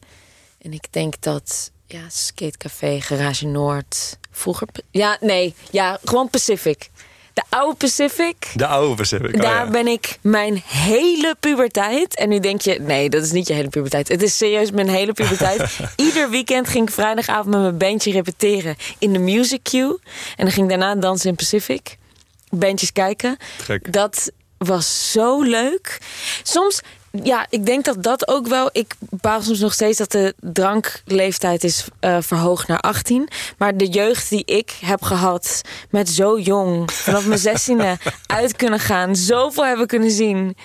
En 0.59 0.73
ik 0.73 0.93
denk 0.93 1.21
dat 1.21 1.71
ja, 1.87 2.03
Skatecafé, 2.09 3.01
Garage 3.01 3.47
Noord, 3.47 4.19
vroeger... 4.31 4.69
Ja, 4.91 5.17
nee, 5.21 5.55
ja, 5.71 5.99
gewoon 6.05 6.31
Pacific. 6.31 6.91
De 7.35 7.43
oude 7.49 7.77
Pacific. 7.77 8.53
De 8.55 8.67
oude 8.67 8.95
Pacific. 8.95 9.35
Oh, 9.35 9.41
Daar 9.41 9.65
ja. 9.65 9.71
ben 9.71 9.87
ik 9.87 10.19
mijn 10.21 10.63
hele 10.67 11.37
puberteit. 11.41 12.17
En 12.17 12.29
nu 12.29 12.41
denk 12.41 12.61
je, 12.61 12.79
nee, 12.81 13.11
dat 13.11 13.23
is 13.23 13.33
niet 13.33 13.47
je 13.47 13.55
hele 13.55 13.69
puberteit. 13.69 14.09
Het 14.09 14.23
is 14.23 14.37
serieus 14.37 14.71
mijn 14.71 14.89
hele 14.89 15.13
puberteit. 15.13 15.79
Ieder 15.97 16.31
weekend 16.31 16.69
ging 16.69 16.89
ik 16.89 16.95
vrijdagavond 16.95 17.47
met 17.47 17.61
mijn 17.61 17.79
bandje 17.79 18.13
repeteren 18.13 18.77
in 18.99 19.13
de 19.13 19.19
Music 19.19 19.63
Queue. 19.63 19.99
En 20.37 20.45
dan 20.45 20.51
ging 20.51 20.71
ik 20.71 20.79
daarna 20.79 21.01
dansen 21.01 21.29
in 21.29 21.37
Pacific. 21.37 21.97
Bandjes 22.49 22.93
kijken. 22.93 23.37
Gek. 23.63 23.93
Dat 23.93 24.31
was 24.59 25.13
zo 25.13 25.43
leuk. 25.43 25.99
Soms, 26.43 26.81
ja, 27.23 27.47
ik 27.51 27.67
denk 27.67 27.85
dat 27.85 28.03
dat 28.03 28.29
ook 28.29 28.47
wel. 28.47 28.69
Ik 28.73 28.95
bepaal 28.99 29.43
soms 29.43 29.59
nog 29.59 29.73
steeds 29.73 29.99
dat 29.99 30.11
de 30.11 30.35
drankleeftijd 30.41 31.65
is 31.65 31.85
eh, 32.01 32.17
verhoogd 32.21 32.69
naar 32.69 32.81
18. 32.81 33.29
Maar 33.59 33.77
de 33.77 33.87
jeugd 33.89 34.29
die 34.29 34.45
ik 34.45 34.77
heb 34.85 35.03
gehad 35.03 35.61
met 35.91 36.09
zo 36.09 36.39
jong, 36.39 36.93
vanaf 36.93 37.27
mijn 37.27 37.39
zestiende 37.39 37.97
uit 38.27 38.57
kunnen 38.57 38.81
gaan, 38.81 39.17
zoveel 39.17 39.65
hebben 39.67 39.87
kunnen 39.87 40.11
zien. 40.11 40.57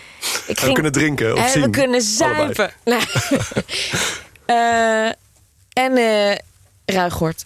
Ik 0.48 0.60
En 0.60 0.68
we 0.68 0.74
kunnen 0.74 0.92
drinken 0.92 1.36
of 1.36 1.50
zien. 1.50 1.72
kunnen 1.72 2.02
Allebei. 2.20 2.54
zuipen. 2.54 2.72
Nee. 2.84 3.00
Eh, 4.46 5.06
En 5.74 5.98
uh, 5.98 6.36
Ruigoort. 6.86 7.46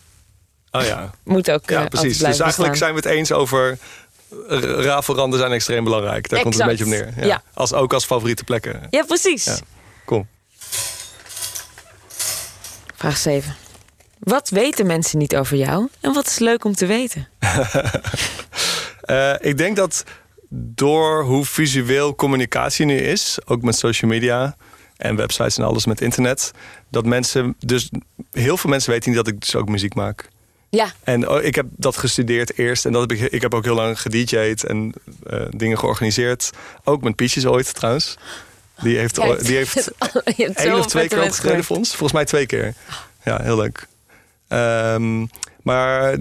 Oh 0.72 0.84
ja. 0.84 1.10
Moet 1.24 1.52
ook. 1.52 1.70
Ja, 1.70 1.86
precies. 1.86 2.18
Dus 2.18 2.40
eigenlijk 2.40 2.76
zijn 2.76 2.90
we 2.92 2.96
het 2.96 3.06
eens 3.06 3.32
over. 3.32 3.78
Rafelranden 4.60 5.40
zijn 5.40 5.52
extreem 5.52 5.84
belangrijk. 5.84 6.30
Daar 6.30 6.42
komt 6.42 6.54
het 6.54 6.64
een 6.64 6.70
beetje 6.70 6.84
op 6.84 6.90
neer. 6.90 7.26
Ja. 7.26 7.44
Als, 7.54 7.74
ook 7.74 7.94
als 7.94 8.06
favoriete 8.06 8.44
plekken. 8.44 8.88
Ja, 8.90 9.04
precies. 9.04 9.46
Ja. 9.46 9.58
Kom. 10.06 10.28
Vraag 12.96 13.18
7. 13.18 13.56
Wat 14.20 14.50
weten 14.50 14.86
mensen 14.86 15.18
niet 15.18 15.36
over 15.36 15.58
jou 15.58 15.88
en 16.00 16.14
wat 16.14 16.28
is 16.28 16.40
leuk 16.40 16.66
om 16.66 16.76
te 16.76 16.86
weten? 16.86 17.28
uh, 19.06 19.34
ik 19.52 19.58
denk 19.58 19.76
dat 19.76 20.04
door 20.50 21.24
hoe 21.24 21.46
visueel 21.46 22.16
communicatie 22.16 22.86
nu 22.86 22.98
is, 22.98 23.38
ook 23.46 23.62
met 23.62 23.76
social 23.76 24.12
media 24.12 24.56
en 24.98 25.16
websites 25.16 25.58
en 25.58 25.64
alles 25.64 25.86
met 25.86 26.02
internet, 26.02 26.52
dat 26.90 27.06
mensen, 27.06 27.56
dus 27.60 27.90
heel 28.32 28.58
veel 28.58 28.70
mensen 28.70 28.92
weten 28.92 29.10
niet 29.10 29.18
dat 29.18 29.28
ik 29.28 29.40
dus 29.40 29.56
ook 29.56 29.70
muziek 29.70 29.94
maak. 29.94 30.30
Ja. 30.70 30.92
En 31.04 31.30
oh, 31.30 31.44
ik 31.44 31.56
heb 31.56 31.66
dat 31.70 31.98
gestudeerd 31.98 32.58
eerst 32.58 32.86
en 32.86 32.92
dat 32.92 33.02
heb 33.02 33.12
ik, 33.12 33.32
ik 33.32 33.42
heb 33.42 33.54
ook 33.54 33.64
heel 33.64 33.76
lang 33.76 34.02
gedj'd 34.02 34.64
en 34.64 34.94
uh, 35.30 35.42
dingen 35.50 35.80
georganiseerd. 35.80 36.50
Ook 36.84 37.02
met 37.02 37.16
Pietjes 37.16 37.46
ooit 37.46 37.74
trouwens. 37.74 38.18
Die 38.82 38.98
heeft, 38.98 39.16
die 39.46 39.56
heeft 39.56 39.92
één 40.56 40.78
of 40.78 40.86
twee 40.86 41.08
keer 41.08 41.24
opgetreden 41.24 41.64
voor 41.64 41.78
ons. 41.78 41.90
Volgens 41.90 42.12
mij 42.12 42.26
twee 42.26 42.46
keer. 42.46 42.74
Ja, 43.24 43.42
heel 43.42 43.58
leuk. 43.58 43.88
Um, 44.48 45.30
maar 45.64 46.18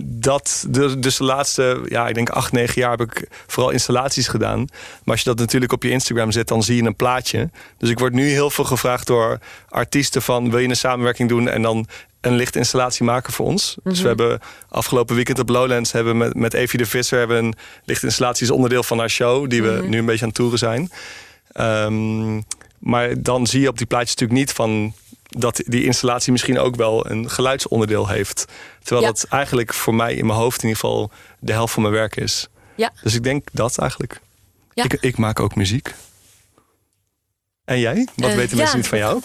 dat, 0.00 0.66
dus 0.68 1.16
de 1.16 1.24
laatste, 1.24 1.80
ja, 1.88 2.08
ik 2.08 2.14
denk 2.14 2.28
acht, 2.28 2.52
negen 2.52 2.80
jaar 2.80 2.90
heb 2.90 3.00
ik 3.00 3.28
vooral 3.46 3.72
installaties 3.72 4.28
gedaan. 4.28 4.58
Maar 4.58 5.14
als 5.14 5.18
je 5.18 5.28
dat 5.28 5.38
natuurlijk 5.38 5.72
op 5.72 5.82
je 5.82 5.90
Instagram 5.90 6.32
zet, 6.32 6.48
dan 6.48 6.62
zie 6.62 6.76
je 6.76 6.82
een 6.82 6.96
plaatje. 6.96 7.50
Dus 7.78 7.90
ik 7.90 7.98
word 7.98 8.12
nu 8.12 8.28
heel 8.28 8.50
veel 8.50 8.64
gevraagd 8.64 9.06
door 9.06 9.38
artiesten 9.68 10.22
van... 10.22 10.50
wil 10.50 10.58
je 10.58 10.68
een 10.68 10.76
samenwerking 10.76 11.28
doen 11.28 11.48
en 11.48 11.62
dan 11.62 11.86
een 12.20 12.34
lichtinstallatie 12.34 13.04
maken 13.04 13.32
voor 13.32 13.46
ons. 13.46 13.76
Dus 13.82 14.00
we 14.00 14.08
mhm. 14.08 14.18
hebben 14.18 14.40
afgelopen 14.68 15.14
weekend 15.14 15.38
op 15.38 15.48
Lowlands... 15.48 15.92
hebben 15.92 16.16
met, 16.16 16.34
met 16.34 16.54
Evie 16.54 16.78
de 16.78 16.86
Visser 16.86 17.18
hebben 17.18 17.44
een 17.44 17.54
lichtinstallatie... 17.84 18.46
als 18.46 18.56
onderdeel 18.56 18.82
van 18.82 18.98
haar 18.98 19.10
show, 19.10 19.50
die 19.50 19.62
we 19.62 19.70
mhm. 19.70 19.88
nu 19.88 19.98
een 19.98 20.04
beetje 20.04 20.22
aan 20.22 20.28
het 20.28 20.36
toeren 20.36 20.58
zijn. 20.58 20.90
Um, 21.60 22.44
maar 22.78 23.22
dan 23.22 23.46
zie 23.46 23.60
je 23.60 23.68
op 23.68 23.78
die 23.78 23.86
plaatjes 23.86 24.14
natuurlijk 24.14 24.38
niet 24.38 24.52
van 24.52 24.94
dat 25.38 25.62
die 25.66 25.84
installatie 25.84 26.32
misschien 26.32 26.58
ook 26.58 26.76
wel 26.76 27.10
een 27.10 27.30
geluidsonderdeel 27.30 28.08
heeft. 28.08 28.44
Terwijl 28.82 29.06
dat 29.06 29.26
eigenlijk 29.30 29.74
voor 29.74 29.94
mij 29.94 30.14
in 30.14 30.26
mijn 30.26 30.38
hoofd 30.38 30.62
in 30.62 30.68
ieder 30.68 30.80
geval 30.80 31.10
de 31.38 31.52
helft 31.52 31.72
van 31.72 31.82
mijn 31.82 31.94
werk 31.94 32.16
is. 32.16 32.48
Ja. 32.74 32.92
Dus 33.02 33.14
ik 33.14 33.22
denk 33.22 33.48
dat 33.52 33.78
eigenlijk. 33.78 34.20
Ja. 34.74 34.84
Ik, 34.84 34.92
ik 34.92 35.16
maak 35.16 35.40
ook 35.40 35.54
muziek. 35.54 35.94
En 37.64 37.78
jij? 37.78 38.08
Wat 38.16 38.30
uh, 38.30 38.36
weten 38.36 38.56
mensen 38.56 38.76
niet 38.76 38.88
van 38.88 38.98
jou? 38.98 39.22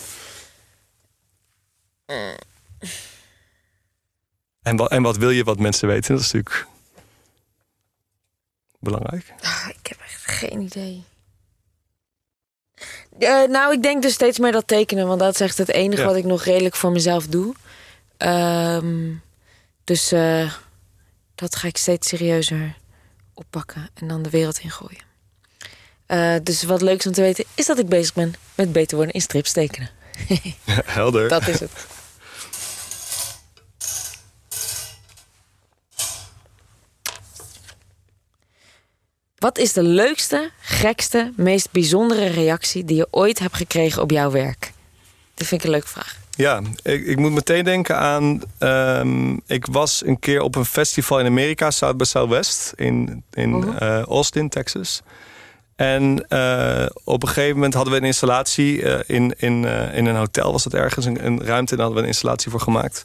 En, 4.61 4.75
wat, 4.75 4.91
en 4.91 5.01
wat 5.01 5.17
wil 5.17 5.29
je 5.29 5.43
wat 5.43 5.59
mensen 5.59 5.87
weten? 5.87 6.15
Dat 6.15 6.23
is 6.23 6.31
natuurlijk 6.31 6.67
belangrijk. 8.79 9.33
Ah, 9.41 9.69
ik 9.69 9.87
heb 9.87 9.99
echt 9.99 10.25
geen 10.25 10.61
idee. 10.61 11.03
Uh, 13.19 13.43
nou, 13.43 13.73
ik 13.73 13.83
denk 13.83 14.01
dus 14.01 14.13
steeds 14.13 14.39
meer 14.39 14.51
dat 14.51 14.67
tekenen. 14.67 15.07
Want 15.07 15.19
dat 15.19 15.33
is 15.33 15.39
echt 15.39 15.57
het 15.57 15.69
enige 15.69 16.03
wat 16.03 16.15
ik 16.15 16.25
nog 16.25 16.43
redelijk 16.43 16.75
voor 16.75 16.91
mezelf 16.91 17.27
doe. 17.27 17.53
Um, 18.17 19.21
dus 19.83 20.13
uh, 20.13 20.53
dat 21.35 21.55
ga 21.55 21.67
ik 21.67 21.77
steeds 21.77 22.07
serieuzer 22.07 22.75
oppakken. 23.33 23.89
En 23.93 24.07
dan 24.07 24.21
de 24.21 24.29
wereld 24.29 24.59
in 24.59 24.71
gooien. 24.71 25.05
Uh, 26.07 26.35
dus 26.43 26.63
wat 26.63 26.81
leuks 26.81 27.05
om 27.05 27.11
te 27.11 27.21
weten 27.21 27.45
is 27.55 27.65
dat 27.65 27.79
ik 27.79 27.89
bezig 27.89 28.13
ben 28.13 28.33
met 28.55 28.71
beter 28.71 28.95
worden 28.95 29.13
in 29.13 29.21
strips 29.21 29.51
tekenen. 29.51 29.89
Helder. 30.85 31.29
Dat 31.29 31.47
is 31.47 31.59
het. 31.59 31.71
Wat 39.37 39.57
is 39.57 39.73
de 39.73 39.83
leukste, 39.83 40.51
gekste, 40.59 41.31
meest 41.35 41.71
bijzondere 41.71 42.25
reactie 42.25 42.85
die 42.85 42.95
je 42.95 43.07
ooit 43.11 43.39
hebt 43.39 43.55
gekregen 43.55 44.01
op 44.01 44.11
jouw 44.11 44.31
werk? 44.31 44.71
Dat 45.33 45.47
vind 45.47 45.61
ik 45.61 45.67
een 45.67 45.73
leuke 45.73 45.87
vraag. 45.87 46.17
Ja, 46.35 46.61
ik, 46.83 47.05
ik 47.05 47.17
moet 47.17 47.31
meteen 47.31 47.63
denken 47.63 47.97
aan. 47.97 48.41
Um, 48.59 49.41
ik 49.47 49.65
was 49.65 50.05
een 50.05 50.19
keer 50.19 50.41
op 50.41 50.55
een 50.55 50.65
festival 50.65 51.19
in 51.19 51.25
Amerika, 51.25 51.71
South 51.71 51.97
by 51.97 52.03
Southwest, 52.03 52.73
in, 52.75 53.23
in 53.33 53.63
uh, 53.81 54.01
Austin, 54.01 54.49
Texas. 54.49 55.01
En 55.75 56.25
uh, 56.29 56.85
op 57.03 57.23
een 57.23 57.29
gegeven 57.29 57.55
moment 57.55 57.73
hadden 57.73 57.93
we 57.93 57.99
een 57.99 58.05
installatie 58.05 58.81
uh, 58.81 58.99
in, 59.05 59.33
in, 59.37 59.65
in 59.93 60.05
een 60.05 60.15
hotel, 60.15 60.51
was 60.51 60.63
dat 60.63 60.73
ergens, 60.73 61.05
een, 61.05 61.25
een 61.25 61.43
ruimte, 61.43 61.71
en 61.71 61.77
daar 61.77 61.85
hadden 61.85 61.95
we 61.95 62.01
een 62.01 62.07
installatie 62.07 62.51
voor 62.51 62.61
gemaakt. 62.61 63.01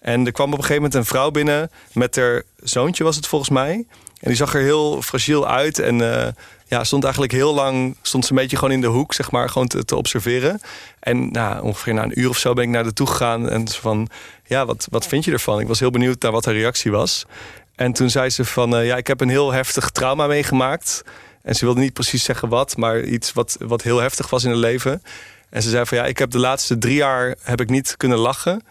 En 0.00 0.26
er 0.26 0.32
kwam 0.32 0.46
op 0.46 0.58
een 0.58 0.64
gegeven 0.64 0.82
moment 0.82 0.94
een 0.94 1.04
vrouw 1.04 1.30
binnen 1.30 1.70
met 1.92 2.16
haar 2.16 2.42
zoontje, 2.56 3.04
was 3.04 3.16
het 3.16 3.26
volgens 3.26 3.50
mij. 3.50 3.86
En 4.20 4.28
die 4.28 4.36
zag 4.36 4.54
er 4.54 4.62
heel 4.62 5.02
fragiel 5.02 5.48
uit. 5.48 5.78
En 5.78 5.98
uh, 5.98 6.26
ja, 6.66 6.84
stond 6.84 7.02
eigenlijk 7.02 7.32
heel 7.32 7.54
lang 7.54 7.96
stond 8.02 8.24
ze 8.24 8.32
een 8.32 8.38
beetje 8.38 8.56
gewoon 8.56 8.74
in 8.74 8.80
de 8.80 8.86
hoek, 8.86 9.14
zeg 9.14 9.30
maar, 9.30 9.48
gewoon 9.48 9.66
te, 9.66 9.96
observeren. 9.96 10.60
En 11.00 11.30
nou, 11.32 11.62
ongeveer 11.62 11.94
na 11.94 12.02
een 12.02 12.20
uur 12.20 12.28
of 12.28 12.38
zo 12.38 12.52
ben 12.52 12.64
ik 12.64 12.70
naar 12.70 12.82
haar 12.82 12.92
toe 12.92 13.06
gegaan. 13.06 13.48
En 13.48 13.68
van, 13.68 14.08
ja, 14.46 14.66
wat, 14.66 14.86
wat 14.90 15.06
vind 15.06 15.24
je 15.24 15.32
ervan? 15.32 15.60
Ik 15.60 15.66
was 15.66 15.80
heel 15.80 15.90
benieuwd 15.90 16.22
naar 16.22 16.32
wat 16.32 16.44
haar 16.44 16.54
reactie 16.54 16.90
was. 16.90 17.26
En 17.74 17.92
toen 17.92 18.10
zei 18.10 18.30
ze 18.30 18.44
van, 18.44 18.74
uh, 18.74 18.86
ja, 18.86 18.96
ik 18.96 19.06
heb 19.06 19.20
een 19.20 19.28
heel 19.28 19.52
heftig 19.52 19.90
trauma 19.90 20.26
meegemaakt. 20.26 21.04
En 21.42 21.54
ze 21.54 21.64
wilde 21.64 21.80
niet 21.80 21.92
precies 21.92 22.24
zeggen 22.24 22.48
wat, 22.48 22.76
maar 22.76 23.02
iets 23.02 23.32
wat, 23.32 23.56
wat 23.60 23.82
heel 23.82 23.98
heftig 23.98 24.30
was 24.30 24.44
in 24.44 24.50
het 24.50 24.58
leven. 24.58 25.02
En 25.50 25.62
ze 25.62 25.70
zei 25.70 25.86
van, 25.86 25.98
ja, 25.98 26.04
ik 26.04 26.18
heb 26.18 26.30
de 26.30 26.38
laatste 26.38 26.78
drie 26.78 26.94
jaar 26.94 27.34
heb 27.42 27.60
ik 27.60 27.68
niet 27.68 27.96
kunnen 27.96 28.18
lachen. 28.18 28.62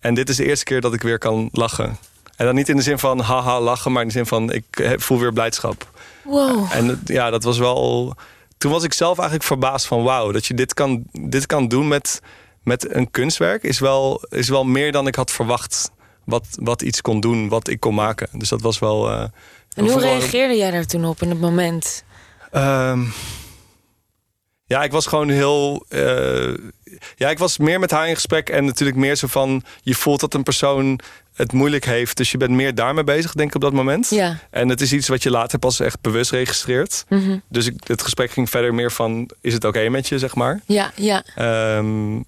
En 0.00 0.14
dit 0.14 0.28
is 0.28 0.36
de 0.36 0.44
eerste 0.44 0.64
keer 0.64 0.80
dat 0.80 0.94
ik 0.94 1.02
weer 1.02 1.18
kan 1.18 1.48
lachen. 1.52 1.98
En 2.40 2.46
dan 2.46 2.54
niet 2.54 2.68
in 2.68 2.76
de 2.76 2.82
zin 2.82 2.98
van 2.98 3.20
haha 3.20 3.60
lachen, 3.60 3.92
maar 3.92 4.02
in 4.02 4.08
de 4.08 4.14
zin 4.14 4.26
van 4.26 4.52
ik 4.52 4.94
voel 4.96 5.18
weer 5.18 5.32
blijdschap. 5.32 5.90
Wow. 6.24 6.72
En 6.72 7.00
ja, 7.04 7.30
dat 7.30 7.44
was 7.44 7.58
wel. 7.58 8.14
Toen 8.58 8.70
was 8.72 8.84
ik 8.84 8.92
zelf 8.92 9.18
eigenlijk 9.18 9.48
verbaasd 9.48 9.86
van 9.86 10.02
wauw, 10.02 10.32
dat 10.32 10.46
je 10.46 10.54
dit 10.54 10.74
kan, 10.74 11.04
dit 11.12 11.46
kan 11.46 11.68
doen 11.68 11.88
met, 11.88 12.20
met 12.62 12.94
een 12.94 13.10
kunstwerk, 13.10 13.62
is 13.62 13.78
wel, 13.78 14.22
is 14.28 14.48
wel 14.48 14.64
meer 14.64 14.92
dan 14.92 15.06
ik 15.06 15.14
had 15.14 15.30
verwacht. 15.30 15.90
Wat, 16.24 16.46
wat 16.60 16.82
iets 16.82 17.00
kon 17.00 17.20
doen, 17.20 17.48
wat 17.48 17.68
ik 17.68 17.80
kon 17.80 17.94
maken. 17.94 18.28
Dus 18.32 18.48
dat 18.48 18.60
was 18.60 18.78
wel. 18.78 19.10
Uh, 19.10 19.24
en 19.74 19.88
hoe 19.88 20.00
reageerde 20.00 20.56
jij 20.56 20.70
daar 20.70 20.86
toen 20.86 21.04
op 21.04 21.22
in 21.22 21.28
het 21.28 21.40
moment? 21.40 22.04
Um, 22.52 23.12
ja, 24.64 24.82
ik 24.82 24.92
was 24.92 25.06
gewoon 25.06 25.28
heel. 25.28 25.84
Uh, 25.88 26.54
ja, 27.16 27.30
ik 27.30 27.38
was 27.38 27.58
meer 27.58 27.80
met 27.80 27.90
haar 27.90 28.08
in 28.08 28.14
gesprek. 28.14 28.48
En 28.48 28.64
natuurlijk 28.64 28.98
meer 28.98 29.16
zo 29.16 29.26
van. 29.26 29.62
Je 29.82 29.94
voelt 29.94 30.20
dat 30.20 30.34
een 30.34 30.42
persoon 30.42 31.00
het 31.40 31.52
moeilijk 31.52 31.84
heeft. 31.84 32.16
Dus 32.16 32.30
je 32.30 32.36
bent 32.36 32.50
meer 32.50 32.74
daarmee 32.74 33.04
bezig, 33.04 33.32
denk 33.32 33.48
ik, 33.48 33.54
op 33.54 33.60
dat 33.60 33.72
moment. 33.72 34.08
Ja. 34.10 34.38
En 34.50 34.68
het 34.68 34.80
is 34.80 34.92
iets 34.92 35.08
wat 35.08 35.22
je 35.22 35.30
later 35.30 35.58
pas 35.58 35.80
echt 35.80 36.00
bewust 36.00 36.30
registreert. 36.30 37.04
Mhm. 37.08 37.38
Dus 37.48 37.66
ik, 37.66 37.74
het 37.86 38.02
gesprek 38.02 38.30
ging 38.30 38.50
verder 38.50 38.74
meer 38.74 38.92
van: 38.92 39.30
is 39.40 39.52
het 39.52 39.64
oké 39.64 39.88
met 39.88 40.08
je, 40.08 40.18
zeg 40.18 40.34
maar? 40.34 40.60
Ja, 40.66 40.92
ja. 40.94 41.24
Um, 41.76 42.24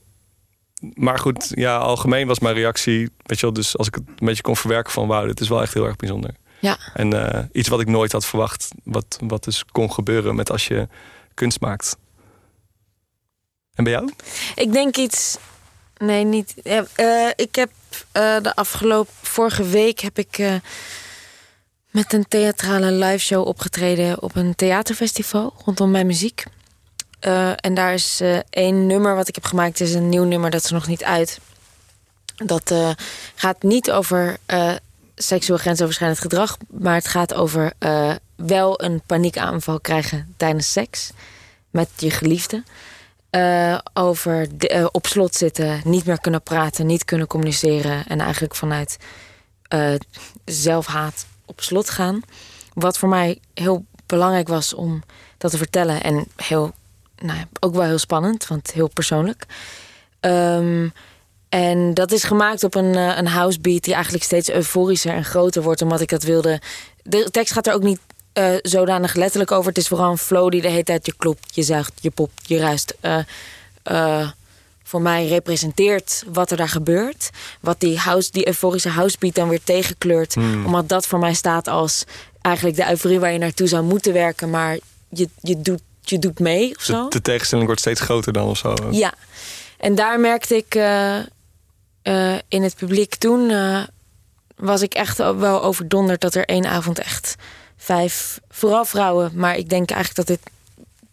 maar 0.94 1.18
goed, 1.18 1.53
ja, 1.55 1.77
algemeen 1.77 2.27
was 2.27 2.38
mijn 2.38 2.55
reactie. 2.55 3.11
Weet 3.22 3.40
je 3.40 3.46
wel, 3.46 3.55
dus 3.55 3.79
als 3.79 3.87
ik 3.87 3.94
het 3.94 4.05
een 4.07 4.27
beetje 4.27 4.42
kon 4.42 4.57
verwerken 4.57 4.92
van: 4.92 5.07
wauw, 5.07 5.27
dit 5.27 5.40
is 5.40 5.48
wel 5.48 5.62
echt 5.62 5.75
heel 5.75 5.87
erg 5.87 5.96
bijzonder. 5.96 6.31
Ja. 6.59 6.79
En 6.94 7.14
uh, 7.14 7.38
iets 7.53 7.68
wat 7.68 7.81
ik 7.81 7.88
nooit 7.88 8.12
had 8.12 8.27
verwacht, 8.27 8.70
wat, 8.85 9.18
wat 9.27 9.44
dus 9.44 9.64
kon 9.64 9.92
gebeuren 9.92 10.35
met 10.35 10.51
als 10.51 10.66
je 10.66 10.88
kunst 11.35 11.61
maakt. 11.61 11.96
En 13.75 13.85
bij 13.85 13.92
jou? 13.92 14.12
Ik 14.55 14.72
denk 14.72 14.96
iets. 14.96 15.38
Nee, 16.03 16.25
niet. 16.25 16.55
Uh, 16.97 17.29
ik 17.37 17.55
heb 17.55 17.71
uh, 17.93 18.37
de 18.43 18.55
afgelopen. 18.55 19.12
Vorige 19.23 19.65
week 19.65 20.01
heb 20.01 20.19
ik. 20.19 20.38
Uh, 20.38 20.55
met 21.91 22.12
een 22.12 22.29
theatrale 22.29 22.93
live 22.93 23.19
show 23.19 23.47
opgetreden 23.47 24.23
op 24.23 24.37
een 24.37 24.55
theaterfestival 24.55 25.55
rondom 25.65 25.91
mijn 25.91 26.07
muziek. 26.07 26.45
en 27.57 27.75
daar 27.75 27.93
is 27.93 28.21
één 28.51 28.87
nummer 28.87 29.15
wat 29.15 29.29
ik 29.29 29.35
heb 29.35 29.45
gemaakt, 29.45 29.81
is 29.81 29.95
een 29.95 30.09
nieuw 30.09 30.25
nummer 30.25 30.51
dat 30.51 30.65
is 30.65 30.71
nog 30.71 30.87
niet 30.87 31.05
uit. 31.05 31.38
Dat 32.37 32.75
gaat 33.35 33.62
niet 33.62 33.91
over 33.91 34.37
seksueel 35.15 35.59
grensoverschrijdend 35.59 36.21
gedrag, 36.21 36.57
maar 36.71 36.95
het 36.95 37.09
gaat 37.09 37.35
over 37.35 37.73
wel 38.37 38.83
een 38.83 39.03
paniekaanval 39.07 39.81
krijgen 39.81 40.35
tijdens 40.37 40.73
seks 40.73 41.11
met 41.71 41.88
je 41.97 42.11
geliefde. 42.11 42.62
Uh, 43.37 43.79
over 43.95 44.59
de, 44.59 44.75
uh, 44.75 44.87
op 44.90 45.07
slot 45.07 45.35
zitten, 45.35 45.81
niet 45.85 46.05
meer 46.05 46.21
kunnen 46.21 46.42
praten, 46.42 46.87
niet 46.87 47.05
kunnen 47.05 47.27
communiceren 47.27 48.07
en 48.07 48.21
eigenlijk 48.21 48.55
vanuit 48.55 48.97
uh, 49.75 49.95
zelfhaat 50.45 51.27
op 51.45 51.61
slot 51.61 51.90
gaan. 51.90 52.23
Wat 52.75 52.99
voor 52.99 53.09
mij 53.09 53.38
heel 53.55 53.85
belangrijk 54.07 54.49
was 54.49 54.75
om 54.75 55.03
dat 55.38 55.51
te 55.51 55.57
vertellen 55.57 56.03
en 56.03 56.27
heel, 56.37 56.73
nou 57.16 57.38
ook 57.61 57.75
wel 57.75 57.85
heel 57.85 57.99
spannend, 57.99 58.47
want 58.47 58.73
heel 58.73 58.88
persoonlijk. 58.88 59.47
Um, 60.21 60.92
en 61.49 61.95
dat 61.95 62.12
is 62.12 62.25
gemaakt 62.25 62.64
op 62.64 62.75
een, 62.75 62.95
een 62.95 63.27
housebeat 63.27 63.85
die 63.85 63.95
eigenlijk 63.95 64.25
steeds 64.25 64.51
euforischer 64.51 65.14
en 65.14 65.25
groter 65.25 65.62
wordt, 65.62 65.83
omdat 65.83 66.01
ik 66.01 66.09
dat 66.09 66.23
wilde. 66.23 66.61
De 67.03 67.31
tekst 67.31 67.53
gaat 67.53 67.66
er 67.66 67.75
ook 67.75 67.83
niet 67.83 68.01
uh, 68.35 68.55
zodanig 68.62 69.14
letterlijk 69.14 69.53
over. 69.53 69.68
Het 69.68 69.79
is 69.79 69.88
vooral 69.88 70.11
een 70.11 70.18
flow 70.18 70.51
die 70.51 70.61
de 70.61 70.68
hele 70.68 70.85
tijd 70.85 71.07
je 71.07 71.14
klopt, 71.16 71.55
je 71.55 71.62
zuigt, 71.62 71.92
je 72.01 72.11
popt, 72.11 72.49
je 72.49 72.59
ruist. 72.59 72.95
Uh, 73.03 73.18
uh, 73.90 74.31
voor 74.83 75.03
mij 75.03 75.27
representeert 75.27 76.25
wat 76.33 76.51
er 76.51 76.57
daar 76.57 76.68
gebeurt. 76.68 77.31
Wat 77.61 77.81
die, 77.81 77.99
house, 77.99 78.31
die 78.31 78.47
euforische 78.47 78.88
housebeat 78.88 79.35
dan 79.35 79.49
weer 79.49 79.62
tegenkleurt. 79.64 80.35
Hmm. 80.35 80.66
Omdat 80.66 80.88
dat 80.88 81.07
voor 81.07 81.18
mij 81.18 81.35
staat 81.35 81.68
als 81.68 82.05
eigenlijk 82.40 82.77
de 82.77 82.90
euforie 82.90 83.21
waar 83.21 83.33
je 83.33 83.38
naartoe 83.38 83.66
zou 83.66 83.85
moeten 83.85 84.12
werken. 84.12 84.51
Maar 84.51 84.79
je, 85.09 85.29
je, 85.40 85.61
doet, 85.61 85.83
je 86.01 86.18
doet 86.18 86.38
mee 86.38 86.77
of 86.77 86.83
zo. 86.83 87.03
De, 87.03 87.09
de 87.09 87.23
tegenstelling 87.23 87.66
wordt 87.66 87.81
steeds 87.81 88.01
groter 88.01 88.33
dan 88.33 88.49
of 88.49 88.59
zo. 88.59 88.75
Ja, 88.90 89.14
en 89.79 89.95
daar 89.95 90.21
merkte 90.21 90.57
ik 90.57 90.75
eh, 90.75 91.18
eh, 92.03 92.38
in 92.49 92.62
het 92.62 92.77
publiek 92.77 93.14
toen... 93.14 93.51
eh, 93.51 93.83
was 94.57 94.83
ik 94.83 94.95
echt 94.95 95.18
wel 95.18 95.62
overdonderd 95.62 96.21
dat 96.21 96.35
er 96.35 96.45
één 96.45 96.66
avond 96.66 96.99
echt 96.99 97.35
vijf... 97.83 98.40
vooral 98.51 98.85
vrouwen, 98.85 99.31
maar 99.35 99.57
ik 99.57 99.68
denk 99.68 99.90
eigenlijk 99.90 100.27
dat 100.29 100.38
dit, 100.38 100.51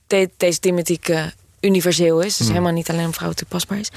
de- 0.07 0.29
deze 0.37 0.59
thematiek 0.59 1.07
eh, 1.09 1.23
universeel 1.59 2.19
is. 2.19 2.37
Dus 2.37 2.47
helemaal 2.47 2.71
niet 2.71 2.89
alleen 2.89 3.07
op 3.07 3.13
vrouwen 3.13 3.37
toepasbaar 3.37 3.79
is. 3.79 3.89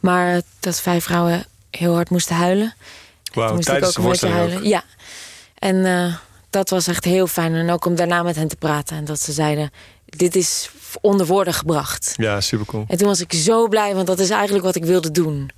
Maar 0.00 0.40
dat 0.60 0.80
vijf 0.80 1.04
vrouwen 1.04 1.44
heel 1.70 1.94
hard 1.94 2.10
moesten 2.10 2.36
huilen. 2.36 2.74
Wauw, 3.34 3.58
tijdens 3.58 3.88
ook 3.88 3.94
de 3.94 4.02
voorstelling 4.02 4.36
huilen. 4.38 4.58
ook. 4.58 4.64
Ja, 4.64 4.84
en 5.58 5.84
eh, 5.86 6.14
dat 6.50 6.70
was 6.70 6.86
echt 6.86 7.04
heel 7.04 7.26
fijn. 7.26 7.54
En 7.54 7.70
ook 7.70 7.84
om 7.84 7.94
daarna 7.94 8.22
met 8.22 8.36
hen 8.36 8.48
te 8.48 8.56
praten. 8.56 8.96
En 8.96 9.04
dat 9.04 9.20
ze 9.20 9.32
zeiden, 9.32 9.70
dit 10.04 10.36
is 10.36 10.70
onder 11.00 11.26
woorden 11.26 11.54
gebracht. 11.54 12.14
Ja, 12.16 12.40
super 12.40 12.66
cool. 12.66 12.84
En 12.88 12.96
toen 12.98 13.08
was 13.08 13.20
ik 13.20 13.32
zo 13.32 13.68
blij, 13.68 13.94
want 13.94 14.06
dat 14.06 14.18
is 14.18 14.30
eigenlijk 14.30 14.64
wat 14.64 14.74
ik 14.76 14.84
wilde 14.84 15.10
doen. 15.10 15.50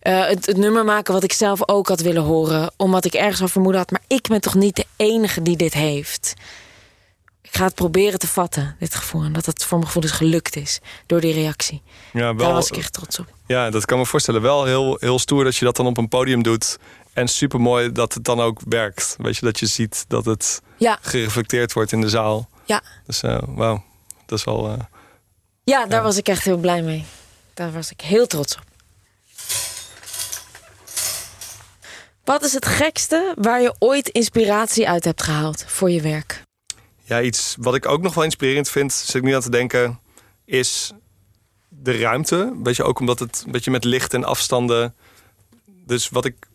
Eh, 0.00 0.26
het, 0.26 0.46
het 0.46 0.56
nummer 0.56 0.84
maken 0.84 1.14
wat 1.14 1.22
ik 1.22 1.32
zelf 1.32 1.68
ook 1.68 1.88
had 1.88 2.00
willen 2.00 2.22
horen. 2.22 2.72
Omdat 2.76 3.04
ik 3.04 3.14
ergens 3.14 3.40
al 3.40 3.48
vermoeden 3.48 3.80
had, 3.80 3.90
maar 3.90 4.02
ik 4.06 4.28
ben 4.28 4.40
toch 4.40 4.54
niet 4.54 4.76
de 4.76 4.86
enige 4.96 5.42
die 5.42 5.56
dit 5.56 5.72
heeft. 5.74 6.34
Ik 7.42 7.56
ga 7.56 7.64
het 7.64 7.74
proberen 7.74 8.18
te 8.18 8.26
vatten, 8.28 8.76
dit 8.78 8.94
gevoel. 8.94 9.22
En 9.22 9.32
dat 9.32 9.46
het 9.46 9.64
voor 9.64 9.76
mijn 9.78 9.86
gevoel 9.86 10.02
dus 10.02 10.10
gelukt 10.10 10.56
is 10.56 10.80
door 11.06 11.20
die 11.20 11.32
reactie. 11.34 11.82
Ja, 12.12 12.20
Daar 12.20 12.36
wel, 12.36 12.52
was 12.52 12.68
ik 12.70 12.76
echt 12.76 12.92
trots 12.92 13.18
op. 13.18 13.26
ja, 13.46 13.70
dat 13.70 13.84
kan 13.84 13.98
me 13.98 14.06
voorstellen. 14.06 14.42
Wel 14.42 14.64
heel, 14.64 14.96
heel 15.00 15.18
stoer 15.18 15.44
dat 15.44 15.56
je 15.56 15.64
dat 15.64 15.76
dan 15.76 15.86
op 15.86 15.96
een 15.98 16.08
podium 16.08 16.42
doet. 16.42 16.78
En 17.12 17.28
super 17.28 17.60
mooi 17.60 17.92
dat 17.92 18.14
het 18.14 18.24
dan 18.24 18.40
ook 18.40 18.60
werkt. 18.68 19.16
Weet 19.18 19.36
je, 19.36 19.44
dat 19.44 19.58
je 19.58 19.66
ziet 19.66 20.04
dat 20.08 20.24
het 20.24 20.60
Ja, 20.76 20.98
gereflecteerd 21.00 21.72
wordt 21.72 21.92
in 21.92 22.00
de 22.00 22.08
zaal. 22.08 22.48
ja. 22.64 22.82
Dus 23.06 23.22
eh, 23.22 23.38
wauw, 23.46 23.84
dat 24.26 24.38
is 24.38 24.44
wel... 24.44 24.68
eh, 24.68 24.78
ja 25.64 25.86
daar 25.86 25.98
Ja. 25.98 26.02
was 26.04 26.16
ik 26.16 26.28
echt 26.28 26.44
heel 26.44 26.56
blij 26.56 26.82
mee. 26.82 27.04
Daar 27.54 27.72
was 27.72 27.90
ik 27.90 28.00
heel 28.00 28.26
trots 28.26 28.56
op. 28.56 28.62
Wat 32.30 32.44
is 32.44 32.52
het 32.52 32.66
gekste 32.66 33.34
waar 33.36 33.62
je 33.62 33.74
ooit 33.78 34.08
inspiratie 34.08 34.88
uit 34.88 35.04
hebt 35.04 35.22
gehaald 35.22 35.64
voor 35.66 35.90
je 35.90 36.00
werk? 36.00 36.42
Ja, 37.04 37.22
iets 37.22 37.56
wat 37.58 37.74
ik 37.74 37.86
ook 37.86 38.02
nog 38.02 38.14
wel 38.14 38.24
inspirerend 38.24 38.68
vind, 38.68 38.92
zit 38.92 39.14
ik 39.14 39.22
nu 39.22 39.34
aan 39.34 39.40
te 39.40 39.50
denken, 39.50 40.00
is 40.44 40.92
de 41.68 41.98
ruimte. 41.98 42.52
Weet 42.62 42.76
je, 42.76 42.82
ook 42.82 42.98
omdat 42.98 43.18
het 43.18 43.42
een 43.46 43.52
beetje 43.52 43.70
met 43.70 43.84
licht 43.84 44.14
en 44.14 44.24
afstanden. 44.24 44.94
Dus 45.86 46.08
wat 46.08 46.24
ik 46.24 46.46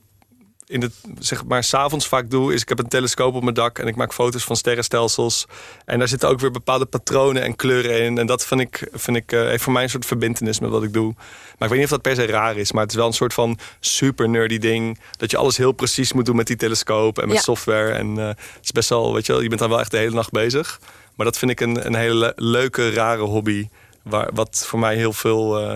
in 0.68 0.82
het, 0.82 0.94
zeg 1.20 1.46
maar, 1.46 1.64
s'avonds 1.64 2.08
vaak 2.08 2.30
doe, 2.30 2.54
is 2.54 2.62
ik 2.62 2.70
heb 2.70 2.80
een 2.80 2.88
telescoop 2.88 3.34
op 3.36 3.44
mijn 3.44 3.56
dak 3.56 3.80
en 3.80 3.88
ik 3.88 3.96
maak 3.96 4.14
foto's 4.14 4.44
van 4.44 4.56
sterrenstelsels. 4.56 5.46
En 5.86 6.00
daar 6.00 6.08
zitten 6.08 6.30
ook 6.30 6.40
weer 6.40 6.52
bepaalde 6.52 6.86
patronen 6.86 7.44
en 7.44 7.56
kleuren 7.56 8.02
in. 8.04 8.18
En 8.18 8.26
dat 8.28 8.46
vind 8.46 8.62
ik, 8.62 8.88
vind 8.94 9.18
ik 9.18 9.32
eh, 9.32 9.40
heeft 9.42 9.64
voor 9.64 9.74
mij 9.74 9.84
een 9.84 9.90
soort 9.90 10.06
verbindenis 10.06 10.60
met 10.60 10.70
wat 10.70 10.84
ik 10.84 10.94
doe. 10.94 11.14
Maar 11.14 11.54
ik 11.58 11.70
weet 11.70 11.72
niet 11.72 11.84
of 11.84 11.90
dat 11.90 12.02
per 12.02 12.16
se 12.16 12.26
raar 12.26 12.58
is, 12.58 12.72
maar 12.72 12.82
het 12.82 12.92
is 12.92 12.98
wel 12.98 13.08
een 13.08 13.14
soort 13.14 13.34
van 13.34 13.58
super 13.80 14.30
nerdy 14.30 14.58
ding. 14.58 15.00
Dat 15.18 15.32
je 15.32 15.38
alles 15.38 15.58
heel 15.58 15.72
precies 15.72 16.14
moet 16.14 16.26
doen 16.26 16.36
met 16.36 16.48
die 16.48 16.56
telescoop 16.56 17.18
en 17.20 17.28
met 17.28 17.36
Ja. 17.38 17.42
software. 17.42 17.92
En 17.92 18.20
eh, 18.20 18.28
het 18.28 18.38
is 18.64 18.72
best 18.72 18.90
wel, 18.90 19.14
weet 19.14 19.26
je 19.26 19.32
wel, 19.32 19.42
je 19.42 19.48
bent 19.50 19.60
dan 19.60 19.70
wel 19.70 19.80
echt 19.80 19.92
de 19.92 19.98
hele 19.98 20.16
nacht 20.16 20.32
bezig. 20.32 20.80
Maar 21.16 21.26
dat 21.26 21.38
vind 21.38 21.52
ik 21.52 21.60
een, 21.60 21.86
een 21.86 21.96
hele 21.96 22.16
le- 22.16 22.34
leuke, 22.36 22.90
rare 22.90 23.22
hobby. 23.22 23.70
Waar, 24.04 24.30
wat 24.34 24.64
voor 24.68 24.80
mij 24.80 24.96
heel 24.96 25.14
veel 25.14 25.60
eh, 25.60 25.76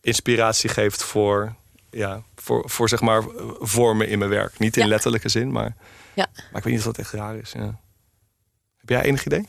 inspiratie 0.00 0.68
geeft 0.70 1.02
voor, 1.02 1.54
ja, 1.90 2.22
voor, 2.36 2.62
voor 2.70 2.88
zeg 2.88 3.00
maar 3.00 3.22
vormen 3.60 4.08
in 4.08 4.18
mijn 4.18 4.30
werk. 4.30 4.58
Niet 4.58 4.76
in 4.76 4.82
Ja. 4.82 4.88
letterlijke 4.88 5.28
zin, 5.28 5.52
maar, 5.52 5.74
Ja. 6.14 6.26
maar 6.34 6.46
ik 6.58 6.64
weet 6.64 6.64
niet 6.64 6.78
of 6.78 6.84
dat 6.84 6.98
echt 6.98 7.12
raar 7.12 7.36
is. 7.36 7.52
Ja. 7.52 7.78
Heb 8.76 8.88
jij 8.88 9.02
enig 9.02 9.26
idee? 9.26 9.46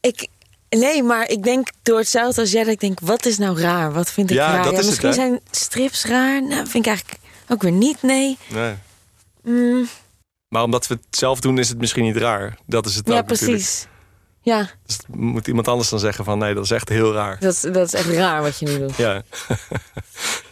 Ik, 0.00 0.28
nee, 0.68 1.02
maar 1.02 1.28
ik 1.28 1.42
denk 1.42 1.68
door 1.82 1.98
hetzelfde 1.98 2.40
als 2.40 2.50
jij 2.52 2.64
dat 2.64 2.72
ik 2.72 2.80
denk, 2.80 3.00
wat 3.00 3.26
is 3.26 3.38
nou 3.38 3.60
raar? 3.60 3.92
Wat 3.92 4.10
vind 4.10 4.30
ik 4.30 4.36
raar? 4.36 4.62
dat 4.64 4.72
is 4.72 4.78
het, 4.78 4.86
misschien 4.86 5.12
zijn 5.12 5.40
strips 5.50 6.04
raar. 6.04 6.42
Nou, 6.42 6.66
vind 6.68 6.86
ik 6.86 6.86
eigenlijk 6.86 7.18
ook 7.48 7.62
weer 7.62 7.72
niet, 7.72 8.02
nee. 8.02 8.38
Nee. 8.48 8.74
Mm, 9.42 9.88
Maar 10.48 10.62
omdat 10.62 10.86
we 10.86 10.94
het 10.94 11.16
zelf 11.16 11.40
doen, 11.40 11.58
is 11.58 11.68
het 11.68 11.78
misschien 11.78 12.04
niet 12.04 12.16
raar. 12.16 12.58
Dat 12.66 12.86
is 12.86 12.94
het 12.94 13.06
ja, 13.06 13.12
ook 13.18 13.26
natuurlijk. 13.28 13.50
precies. 13.50 13.86
Ja, 14.44 14.70
Dus 14.86 14.98
moet 15.08 15.46
iemand 15.48 15.68
anders 15.68 15.88
dan 15.88 15.98
zeggen 15.98 16.24
van 16.24 16.38
nee, 16.38 16.54
dat 16.54 16.64
is 16.64 16.70
echt 16.70 16.88
heel 16.88 17.12
raar. 17.12 17.36
dat, 17.40 17.60
dat 17.72 17.86
is 17.86 17.94
echt 17.94 18.08
raar 18.08 18.42
wat 18.42 18.58
je 18.58 18.66
nu 18.66 18.78
doet. 18.78 18.96
Ja, 18.96 19.22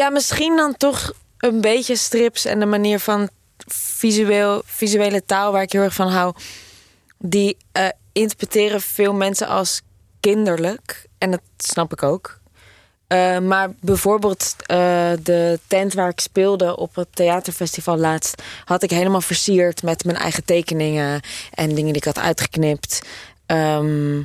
Ja, 0.00 0.10
misschien 0.10 0.56
dan 0.56 0.76
toch 0.76 1.12
een 1.38 1.60
beetje 1.60 1.96
strips 1.96 2.44
en 2.44 2.58
de 2.58 2.66
manier 2.66 2.98
van 2.98 3.28
visueel, 3.66 4.62
visuele 4.64 5.24
taal 5.24 5.52
waar 5.52 5.62
ik 5.62 5.72
heel 5.72 5.82
erg 5.82 5.94
van 5.94 6.08
hou. 6.08 6.34
Die 7.18 7.56
eh, 7.72 7.88
interpreteren 8.12 8.80
veel 8.80 9.12
mensen 9.12 9.48
als 9.48 9.82
kinderlijk. 10.20 11.06
En 11.18 11.30
dat 11.30 11.40
snap 11.56 11.92
ik 11.92 12.02
ook. 12.02 12.40
Eh, 13.06 13.38
maar 13.38 13.70
bijvoorbeeld 13.80 14.54
eh, 14.58 15.12
de 15.22 15.60
tent 15.66 15.94
waar 15.94 16.08
ik 16.08 16.20
speelde 16.20 16.76
op 16.76 16.94
het 16.94 17.08
theaterfestival 17.14 17.96
laatst... 17.96 18.42
had 18.64 18.82
ik 18.82 18.90
helemaal 18.90 19.20
versierd 19.20 19.82
met 19.82 20.04
mijn 20.04 20.16
eigen 20.16 20.44
tekeningen 20.44 21.20
en 21.50 21.68
dingen 21.68 21.92
die 21.92 22.02
ik 22.02 22.04
had 22.04 22.18
uitgeknipt. 22.18 23.00
Ehm, 23.46 24.22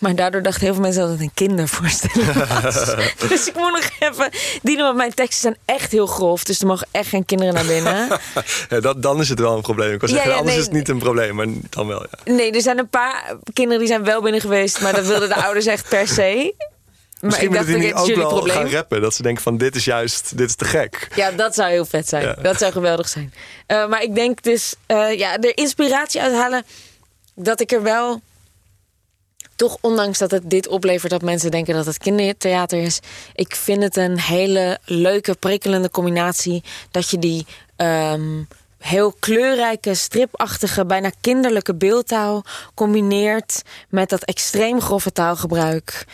maar 0.00 0.14
daardoor 0.14 0.42
dachten 0.42 0.62
heel 0.64 0.72
veel 0.72 0.82
mensen 0.82 1.00
dat 1.02 1.10
het 1.10 1.20
een 1.20 1.30
kindervoorstelling 1.34 2.32
was. 2.62 2.94
dus 3.28 3.48
ik 3.48 3.54
moet 3.54 3.72
nog 3.72 3.90
even... 4.10 4.30
Die 4.62 4.76
want 4.76 4.96
mijn 4.96 5.14
teksten 5.14 5.40
zijn 5.40 5.56
echt 5.78 5.92
heel 5.92 6.06
grof. 6.06 6.44
Dus 6.44 6.60
er 6.60 6.66
mogen 6.66 6.86
echt 6.90 7.08
geen 7.08 7.24
kinderen 7.24 7.54
naar 7.54 7.64
binnen. 7.66 8.08
ja 8.70 8.80
dat, 8.80 9.02
dan 9.02 9.20
is 9.20 9.28
het 9.28 9.38
wel 9.40 9.56
een 9.56 9.62
probleem. 9.62 9.92
Ik 9.92 10.00
wil 10.00 10.08
Ja, 10.08 10.14
zeggen, 10.14 10.32
ja, 10.32 10.38
anders 10.38 10.56
nee, 10.56 10.64
is 10.64 10.68
het 10.70 10.78
niet 10.78 10.88
een 10.88 10.98
probleem, 10.98 11.34
maar 11.34 11.46
dan 11.70 11.86
wel. 11.86 12.06
Ja. 12.24 12.32
Nee, 12.32 12.52
er 12.52 12.60
zijn 12.62 12.78
een 12.78 12.88
paar 12.88 13.36
kinderen 13.52 13.78
die 13.78 13.88
zijn 13.88 14.04
wel 14.04 14.22
binnen 14.22 14.40
geweest. 14.40 14.80
Maar 14.80 14.94
dat 14.94 15.06
wilden 15.06 15.28
de 15.28 15.34
ouders 15.42 15.66
echt 15.66 15.88
per 15.88 16.08
se. 16.08 16.54
Maar 17.20 17.30
Misschien 17.30 17.48
ik 17.48 17.54
dacht, 17.54 17.66
die 17.66 17.94
ook 17.94 18.14
wel 18.14 18.28
probleem. 18.28 18.56
gaan 18.56 18.70
rappen. 18.70 19.00
Dat 19.00 19.14
ze 19.14 19.22
denken 19.22 19.42
van 19.42 19.56
dit 19.56 19.76
is 19.76 19.84
juist, 19.84 20.36
dit 20.38 20.48
is 20.48 20.54
te 20.54 20.64
gek. 20.64 21.08
Ja, 21.14 21.30
dat 21.30 21.54
zou 21.54 21.70
heel 21.70 21.84
vet 21.84 22.08
zijn. 22.08 22.22
Ja. 22.22 22.34
Dat 22.42 22.58
zou 22.58 22.72
geweldig 22.72 23.08
zijn. 23.08 23.34
Eh, 23.66 23.88
maar 23.88 24.02
ik 24.02 24.14
denk 24.14 24.42
dus, 24.42 24.74
eh, 24.86 25.18
ja, 25.18 25.38
er 25.38 25.56
inspiratie 25.56 26.20
uithalen 26.20 26.64
dat 27.34 27.60
ik 27.60 27.72
er 27.72 27.82
wel 27.82 28.20
toch, 29.60 29.76
ondanks 29.80 30.18
dat 30.18 30.30
het 30.30 30.50
dit 30.50 30.68
oplevert 30.68 31.10
dat 31.10 31.22
mensen 31.22 31.50
denken 31.50 31.74
dat 31.74 31.86
het 31.86 31.98
kindertheater 31.98 32.82
is, 32.82 33.00
ik 33.34 33.56
vind 33.56 33.82
het 33.82 33.96
een 33.96 34.20
hele 34.20 34.78
leuke, 34.84 35.34
prikkelende 35.34 35.90
combinatie 35.90 36.62
dat 36.90 37.10
je 37.10 37.18
die 37.18 37.46
ehm, 37.76 38.42
heel 38.78 39.14
kleurrijke, 39.18 39.94
stripachtige, 39.94 40.86
bijna 40.86 41.10
kinderlijke 41.20 41.74
beeldtaal 41.74 42.44
combineert 42.74 43.62
met 43.88 44.08
dat 44.08 44.24
extreem 44.24 44.80
grove 44.80 45.12
taalgebruik 45.12 46.04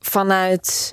vanuit 0.00 0.92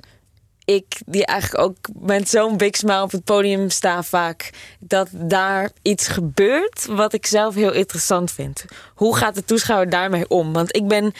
ik, 0.64 1.00
die 1.06 1.26
eigenlijk 1.26 1.62
ook 1.62 1.76
met 2.00 2.28
zo'n 2.28 2.56
big 2.56 2.76
smile 2.76 3.02
op 3.02 3.10
het 3.10 3.24
podium 3.24 3.70
sta 3.70 4.02
vaak, 4.02 4.50
dat 4.78 5.08
daar 5.12 5.70
iets 5.82 6.08
gebeurt 6.08 6.86
wat 6.86 7.12
ik 7.12 7.26
zelf 7.26 7.54
heel 7.54 7.72
interessant 7.72 8.32
vind. 8.32 8.64
Hoe 8.94 9.16
gaat 9.16 9.34
de 9.34 9.44
toeschouwer 9.44 9.90
daarmee 9.90 10.28
om? 10.28 10.52
Want 10.52 10.76
ik 10.76 10.88
ben. 10.88 11.12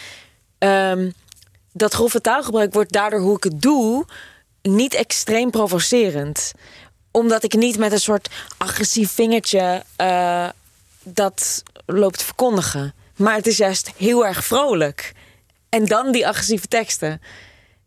Ehm, 0.59 1.09
dat 1.73 1.93
grove 1.93 2.21
taalgebruik 2.21 2.73
wordt 2.73 2.91
daardoor 2.91 3.19
hoe 3.19 3.35
ik 3.35 3.43
het 3.43 3.61
doe 3.61 4.05
niet 4.61 4.93
extreem 4.93 5.51
provocerend. 5.51 6.51
Omdat 7.11 7.43
ik 7.43 7.53
niet 7.53 7.77
met 7.77 7.91
een 7.91 7.99
soort 7.99 8.29
agressief 8.57 9.11
vingertje 9.11 9.83
eh, 9.95 10.49
dat 11.03 11.63
loop 11.85 12.15
te 12.15 12.25
verkondigen. 12.25 12.93
Maar 13.15 13.35
het 13.35 13.47
is 13.47 13.57
juist 13.57 13.91
heel 13.97 14.25
erg 14.25 14.45
vrolijk. 14.45 15.13
En 15.69 15.85
dan 15.85 16.11
die 16.11 16.27
agressieve 16.27 16.67
teksten. 16.67 17.21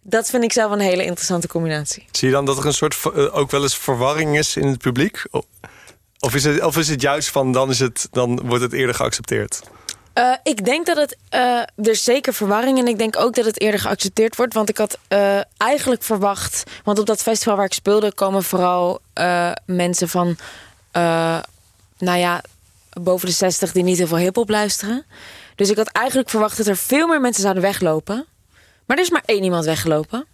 Dat 0.03 0.31
vind 0.31 0.45
ik 0.45 0.53
zelf 0.53 0.73
een 0.73 0.81
hele 0.81 1.05
interessante 1.05 1.49
combinatie. 1.49 2.07
Zie 2.11 2.29
je 2.29 2.35
dan 2.35 2.45
dat 2.45 2.59
er 2.59 2.67
een 2.67 2.75
soort 2.75 2.99
eh, 3.15 3.37
ook 3.37 3.51
wel 3.51 3.63
eens 3.63 3.77
verwarring 3.77 4.39
is 4.39 4.57
in 4.57 4.67
het 4.67 4.79
publiek? 4.79 5.25
Of 6.19 6.35
is 6.35 6.45
het, 6.45 6.63
of 6.63 6.77
is 6.77 6.89
het 6.89 7.01
juist 7.01 7.29
van 7.29 7.53
dan, 7.53 7.71
is 7.71 7.79
het, 7.79 8.09
dan 8.11 8.41
wordt 8.47 8.63
het 8.63 8.73
eerder 8.73 8.95
geaccepteerd? 8.95 9.63
Eh, 10.13 10.33
ik 10.43 10.65
denk 10.65 10.87
dat 10.87 10.97
het. 10.97 11.17
eh, 11.29 11.61
er 11.83 11.97
zeker 11.97 12.35
verwarring. 12.35 12.79
En 12.79 12.87
ik 12.87 12.99
denk 12.99 13.19
ook 13.19 13.35
dat 13.35 13.45
het 13.45 13.61
eerder 13.61 13.81
geaccepteerd 13.81 14.37
wordt. 14.37 14.55
Want 14.55 14.69
ik 14.69 14.79
had 14.79 14.99
eh, 15.09 15.41
eigenlijk 15.57 16.03
verwacht. 16.03 16.63
Want 16.85 16.99
op 16.99 17.07
dat 17.07 17.23
festival 17.23 17.57
waar 17.57 17.65
ik 17.65 17.73
speelde. 17.73 18.15
komen 18.15 18.43
vooral 18.43 19.01
mensen 19.67 20.09
van. 20.09 20.37
nou 21.99 22.19
ja. 22.19 22.43
boven 22.93 23.27
de 23.27 23.35
60 23.35 23.73
die 23.73 23.83
niet 23.83 23.99
heel 23.99 24.07
veel 24.07 24.17
hip-hop 24.17 24.49
luisteren. 24.49 25.05
Dus 25.55 25.71
ik 25.71 25.77
had 25.77 25.89
eigenlijk 25.89 26.31
verwacht 26.31 26.57
dat 26.57 26.67
er 26.67 26.77
veel 26.77 27.07
meer 27.07 27.21
mensen 27.21 27.43
zouden 27.43 27.63
weglopen. 27.63 28.27
Maar 28.87 28.97
er 28.97 29.03
is 29.03 29.11
maar 29.11 29.23
één 29.25 29.43
iemand 29.43 29.65
weggelopen. 29.65 30.27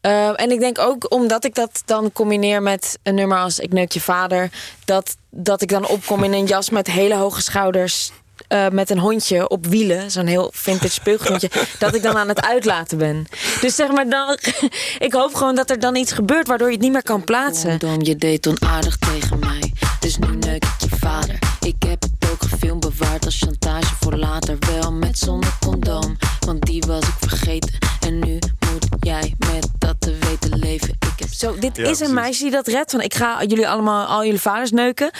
En 0.00 0.50
ik 0.50 0.60
denk 0.60 0.78
ook 0.78 1.12
omdat 1.12 1.44
ik 1.44 1.54
dat 1.54 1.82
dan 1.84 2.12
combineer 2.12 2.62
met 2.62 2.98
een 3.02 3.14
nummer 3.14 3.38
als 3.38 3.58
Ik 3.58 3.72
neuk 3.72 3.92
je 3.92 4.00
vader. 4.00 4.50
Dat, 4.84 5.16
dat 5.30 5.62
ik 5.62 5.68
dan 5.68 5.86
opkom 5.86 6.24
in 6.24 6.32
een 6.32 6.46
jas 6.46 6.70
met 6.70 6.86
hele 6.86 7.14
hoge 7.14 7.42
schouders. 7.42 8.12
Eh, 8.52 8.68
met 8.68 8.90
een 8.90 8.98
hondje 8.98 9.48
op 9.48 9.66
wielen, 9.66 10.10
zo'n 10.10 10.26
heel 10.26 10.50
vintage 10.54 10.92
speelgoedje, 10.92 11.50
dat 11.78 11.94
ik 11.94 12.02
dan 12.02 12.16
aan 12.16 12.28
het 12.28 12.42
uitlaten 12.42 12.98
ben. 12.98 13.26
Dus 13.60 13.74
zeg 13.74 13.90
maar 13.90 14.08
dan, 14.08 14.38
ik 15.06 15.12
hoop 15.12 15.34
gewoon 15.34 15.54
dat 15.54 15.70
er 15.70 15.78
dan 15.80 15.96
iets 15.96 16.12
gebeurt 16.12 16.46
waardoor 16.46 16.66
je 16.66 16.72
het 16.74 16.82
niet 16.82 16.92
meer 16.92 17.02
kan 17.02 17.24
plaatsen. 17.24 17.78
Dom, 17.78 18.02
je 18.02 18.16
deed 18.16 18.46
onaardig 18.46 18.96
tegen 18.96 19.38
mij, 19.38 19.72
dus 20.00 20.18
nu 20.18 20.26
neuk 20.36 20.64
ik 20.64 20.74
je 20.90 20.96
vader. 21.00 21.38
Ik 21.60 21.82
heb 21.86 22.02
het 22.02 22.30
ook 22.32 22.42
gefilmd 22.50 22.80
bewaard 22.80 23.24
als 23.24 23.38
chantage 23.38 23.94
voor 24.00 24.16
later, 24.16 24.56
wel 24.58 24.92
met 24.92 25.18
zonder 25.18 25.50
condoom, 25.60 26.16
want 26.46 26.62
die 26.66 26.82
was 26.86 27.02
ik 27.02 27.28
vergeten. 27.28 27.74
En 28.06 28.18
nu 28.18 28.38
moet 28.70 28.86
jij 29.00 29.34
met 29.38 29.66
dat 29.78 29.96
te 29.98 30.16
weten 30.28 30.58
leven. 30.58 30.88
Ik 30.88 31.18
heb 31.18 31.28
Zo, 31.32 31.54
dit 31.58 31.76
Ja, 31.76 31.82
is 31.82 31.88
een 31.88 31.96
precies. 31.96 32.14
meisje 32.14 32.42
die 32.42 32.50
dat 32.52 32.66
redt. 32.66 32.90
Van 32.90 33.00
ik 33.00 33.14
ga 33.14 33.44
jullie 33.44 33.68
allemaal, 33.68 34.06
al 34.06 34.24
jullie 34.24 34.40
vaders 34.40 34.70
neuken. 34.70 35.10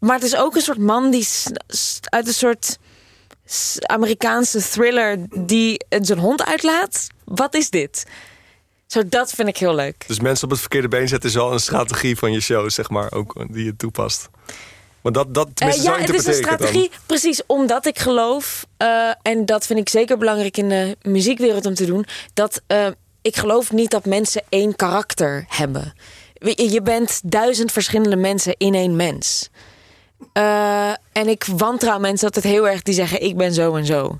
Maar 0.00 0.14
het 0.14 0.24
is 0.24 0.36
ook 0.36 0.54
een 0.54 0.62
soort 0.62 0.78
man 0.78 1.10
die 1.10 1.26
uit 2.02 2.26
een 2.26 2.34
soort 2.34 2.78
Amerikaanse 3.86 4.62
thriller 4.62 5.18
die 5.38 5.84
zijn 6.00 6.18
hond 6.18 6.44
uitlaat. 6.44 7.06
Wat 7.24 7.54
is 7.54 7.70
dit? 7.70 8.06
Zo, 8.86 9.08
dat 9.08 9.32
vind 9.32 9.48
ik 9.48 9.56
heel 9.56 9.74
leuk. 9.74 10.04
Dus 10.06 10.20
mensen 10.20 10.44
op 10.44 10.50
het 10.50 10.60
verkeerde 10.60 10.88
been 10.88 11.08
zetten 11.08 11.28
is 11.28 11.34
wel 11.34 11.52
een 11.52 11.60
strategie 11.60 12.16
van 12.16 12.32
je 12.32 12.40
show, 12.40 12.70
zeg 12.70 12.90
maar, 12.90 13.12
ook 13.12 13.46
die 13.50 13.64
je 13.64 13.76
toepast. 13.76 14.28
Maar 15.00 15.12
dat, 15.12 15.34
dat 15.34 15.48
Eh, 15.54 15.82
ja, 15.82 15.98
het 15.98 16.14
is 16.14 16.26
een 16.26 16.34
strategie. 16.34 16.90
Precies, 17.06 17.42
omdat 17.46 17.86
ik 17.86 17.98
geloof, 17.98 18.66
eh, 18.76 19.10
en 19.22 19.46
dat 19.46 19.66
vind 19.66 19.78
ik 19.78 19.88
zeker 19.88 20.18
belangrijk 20.18 20.56
in 20.56 20.68
de 20.68 20.96
muziekwereld 21.02 21.66
om 21.66 21.74
te 21.74 21.84
doen, 21.84 22.06
dat 22.34 22.62
eh, 22.66 22.86
ik 23.22 23.36
geloof 23.36 23.72
niet 23.72 23.90
dat 23.90 24.04
mensen 24.04 24.42
één 24.48 24.76
karakter 24.76 25.44
hebben. 25.48 25.92
Je 26.54 26.80
bent 26.82 27.20
duizend 27.24 27.72
verschillende 27.72 28.16
mensen 28.16 28.54
in 28.56 28.74
één 28.74 28.96
mens. 28.96 29.50
Eh, 30.32 30.90
en 31.12 31.28
ik 31.28 31.44
wantrouw 31.56 31.98
mensen 31.98 32.26
altijd 32.26 32.44
heel 32.44 32.68
erg 32.68 32.82
die 32.82 32.94
zeggen: 32.94 33.22
Ik 33.22 33.36
ben 33.36 33.54
zo 33.54 33.76
en 33.76 33.86
zo. 33.86 34.18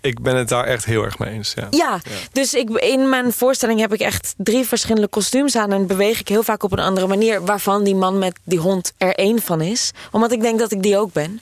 Ik 0.00 0.22
ben 0.22 0.36
het 0.36 0.48
daar 0.48 0.64
echt 0.64 0.84
heel 0.84 1.02
erg 1.02 1.18
mee 1.18 1.30
eens. 1.30 1.54
Ja. 1.54 1.66
Ja, 1.70 2.00
dus 2.32 2.54
ik, 2.54 2.70
in 2.70 3.08
mijn 3.08 3.32
voorstelling 3.32 3.80
heb 3.80 3.92
ik 3.92 4.00
echt 4.00 4.34
drie 4.36 4.64
verschillende 4.64 5.08
kostuums 5.08 5.56
aan 5.56 5.72
en 5.72 5.86
beweeg 5.86 6.20
ik 6.20 6.28
heel 6.28 6.42
vaak 6.42 6.62
op 6.62 6.72
een 6.72 6.78
andere 6.78 7.06
manier, 7.06 7.44
waarvan 7.44 7.84
die 7.84 7.94
man 7.94 8.18
met 8.18 8.38
die 8.42 8.58
hond 8.58 8.92
er 8.98 9.14
één 9.14 9.40
van 9.42 9.60
is, 9.60 9.90
omdat 10.10 10.32
ik 10.32 10.40
denk 10.40 10.58
dat 10.58 10.72
ik 10.72 10.82
die 10.82 10.98
ook 10.98 11.12
ben. 11.12 11.40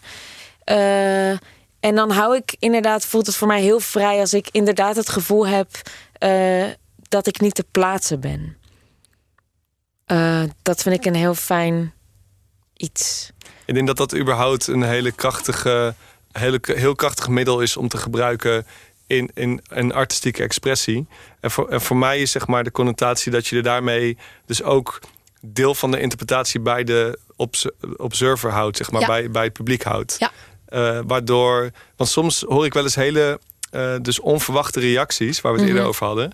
Eh, 0.64 1.30
en 1.80 1.94
dan 1.94 2.10
hou 2.10 2.36
ik 2.36 2.56
inderdaad, 2.58 3.04
voelt 3.04 3.26
het 3.26 3.36
voor 3.36 3.48
mij 3.48 3.60
heel 3.60 3.80
vrij 3.80 4.18
als 4.20 4.34
ik 4.34 4.48
inderdaad 4.50 4.96
het 4.96 5.08
gevoel 5.08 5.46
heb 5.46 5.68
eh, 6.12 6.64
dat 7.08 7.26
ik 7.26 7.40
niet 7.40 7.54
te 7.54 7.64
plaatsen 7.70 8.20
ben. 8.20 8.56
Dat 10.62 10.82
vind 10.82 10.94
ik 10.94 11.04
een 11.04 11.14
heel 11.14 11.34
fijn 11.34 11.92
iets. 12.76 13.32
Ik 13.72 13.78
denk 13.78 13.96
dat 13.96 14.10
dat 14.10 14.20
überhaupt 14.20 14.66
een 14.66 14.82
hele 14.82 15.12
krachtige, 15.12 15.94
hele, 16.32 16.60
heel 16.62 16.94
krachtig 16.94 17.28
middel 17.28 17.60
is 17.60 17.76
om 17.76 17.88
te 17.88 17.96
gebruiken 17.96 18.66
in, 19.06 19.30
in 19.34 19.60
een 19.68 19.92
artistieke 19.92 20.42
expressie. 20.42 21.06
En 21.40 21.50
voor, 21.50 21.68
en 21.68 21.80
voor 21.80 21.96
mij 21.96 22.20
is 22.20 22.30
zeg 22.30 22.46
maar 22.46 22.64
de 22.64 22.70
connotatie 22.70 23.32
dat 23.32 23.46
je 23.46 23.56
er 23.56 23.62
daarmee 23.62 24.18
dus 24.46 24.62
ook 24.62 25.00
deel 25.40 25.74
van 25.74 25.90
de 25.90 26.00
interpretatie 26.00 26.60
bij 26.60 26.84
de 26.84 27.18
obs- 27.36 27.70
observer 27.96 28.50
houdt, 28.50 28.76
zeg 28.76 28.90
maar, 28.90 29.00
Ja. 29.00 29.06
bij, 29.06 29.30
bij 29.30 29.44
het 29.44 29.52
publiek 29.52 29.82
houdt. 29.82 30.16
Ja. 30.18 30.30
Eh, 30.64 31.00
waardoor, 31.06 31.70
want 31.96 32.10
soms 32.10 32.40
hoor 32.48 32.64
ik 32.64 32.72
wel 32.72 32.82
eens 32.82 32.94
hele 32.94 33.40
eh, 33.70 33.94
dus 34.02 34.20
onverwachte 34.20 34.80
reacties, 34.80 35.40
waar 35.40 35.52
we 35.52 35.58
het 35.58 35.68
eerder 35.68 35.84
over 35.84 36.06
hadden. 36.06 36.32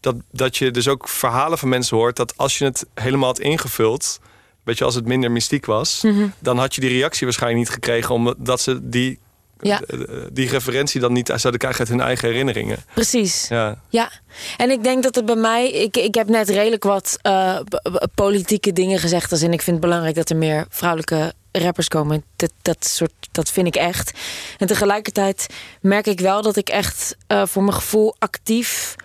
Dat, 0.00 0.14
dat 0.32 0.56
je 0.56 0.70
dus 0.70 0.88
ook 0.88 1.08
verhalen 1.08 1.58
van 1.58 1.68
mensen 1.68 1.96
hoort 1.96 2.16
dat 2.16 2.36
als 2.36 2.58
je 2.58 2.64
het 2.64 2.86
helemaal 2.94 3.28
had 3.28 3.38
ingevuld, 3.38 4.20
weet 4.64 4.78
je, 4.78 4.84
als 4.84 4.94
het 4.94 5.06
minder 5.06 5.30
mystiek 5.30 5.66
was, 5.66 6.04
dan 6.38 6.58
had 6.58 6.74
je 6.74 6.80
die 6.80 6.90
reactie 6.90 7.26
waarschijnlijk 7.26 7.62
niet 7.64 7.74
gekregen, 7.74 8.14
omdat 8.14 8.60
ze 8.60 8.78
die, 8.88 9.18
Ja. 9.60 9.80
eh, 9.86 9.98
die 10.32 10.48
referentie 10.48 11.00
dan 11.00 11.12
niet 11.12 11.26
zouden 11.26 11.58
krijgen 11.58 11.80
uit 11.80 11.88
hun 11.88 12.00
eigen 12.00 12.28
herinneringen. 12.28 12.78
Precies. 12.94 13.48
Ja. 13.48 13.78
Ja, 13.88 14.10
en 14.56 14.70
ik 14.70 14.82
denk 14.82 15.02
dat 15.02 15.14
het 15.14 15.24
bij 15.26 15.36
mij. 15.36 15.70
Ik, 15.70 15.96
ik 15.96 16.14
heb 16.14 16.28
net 16.28 16.48
redelijk 16.48 16.84
wat 16.84 17.18
eh, 17.22 17.58
politieke 18.14 18.72
dingen 18.72 18.98
gezegd. 18.98 19.32
Als 19.32 19.42
in 19.42 19.52
ik 19.52 19.62
vind 19.62 19.76
het 19.76 19.84
belangrijk 19.86 20.14
dat 20.14 20.30
er 20.30 20.36
meer 20.36 20.66
vrouwelijke 20.68 21.32
rappers 21.52 21.88
komen. 21.88 22.24
Dat, 22.36 22.52
dat, 22.62 22.84
soort, 22.86 23.12
dat 23.30 23.50
vind 23.50 23.66
ik 23.66 23.76
echt. 23.76 24.18
En 24.58 24.66
tegelijkertijd 24.66 25.46
merk 25.80 26.06
ik 26.06 26.20
wel 26.20 26.42
dat 26.42 26.56
ik 26.56 26.68
echt 26.68 27.16
eh, 27.26 27.42
voor 27.46 27.62
mijn 27.62 27.74
gevoel 27.76 28.14
actief. 28.18 28.96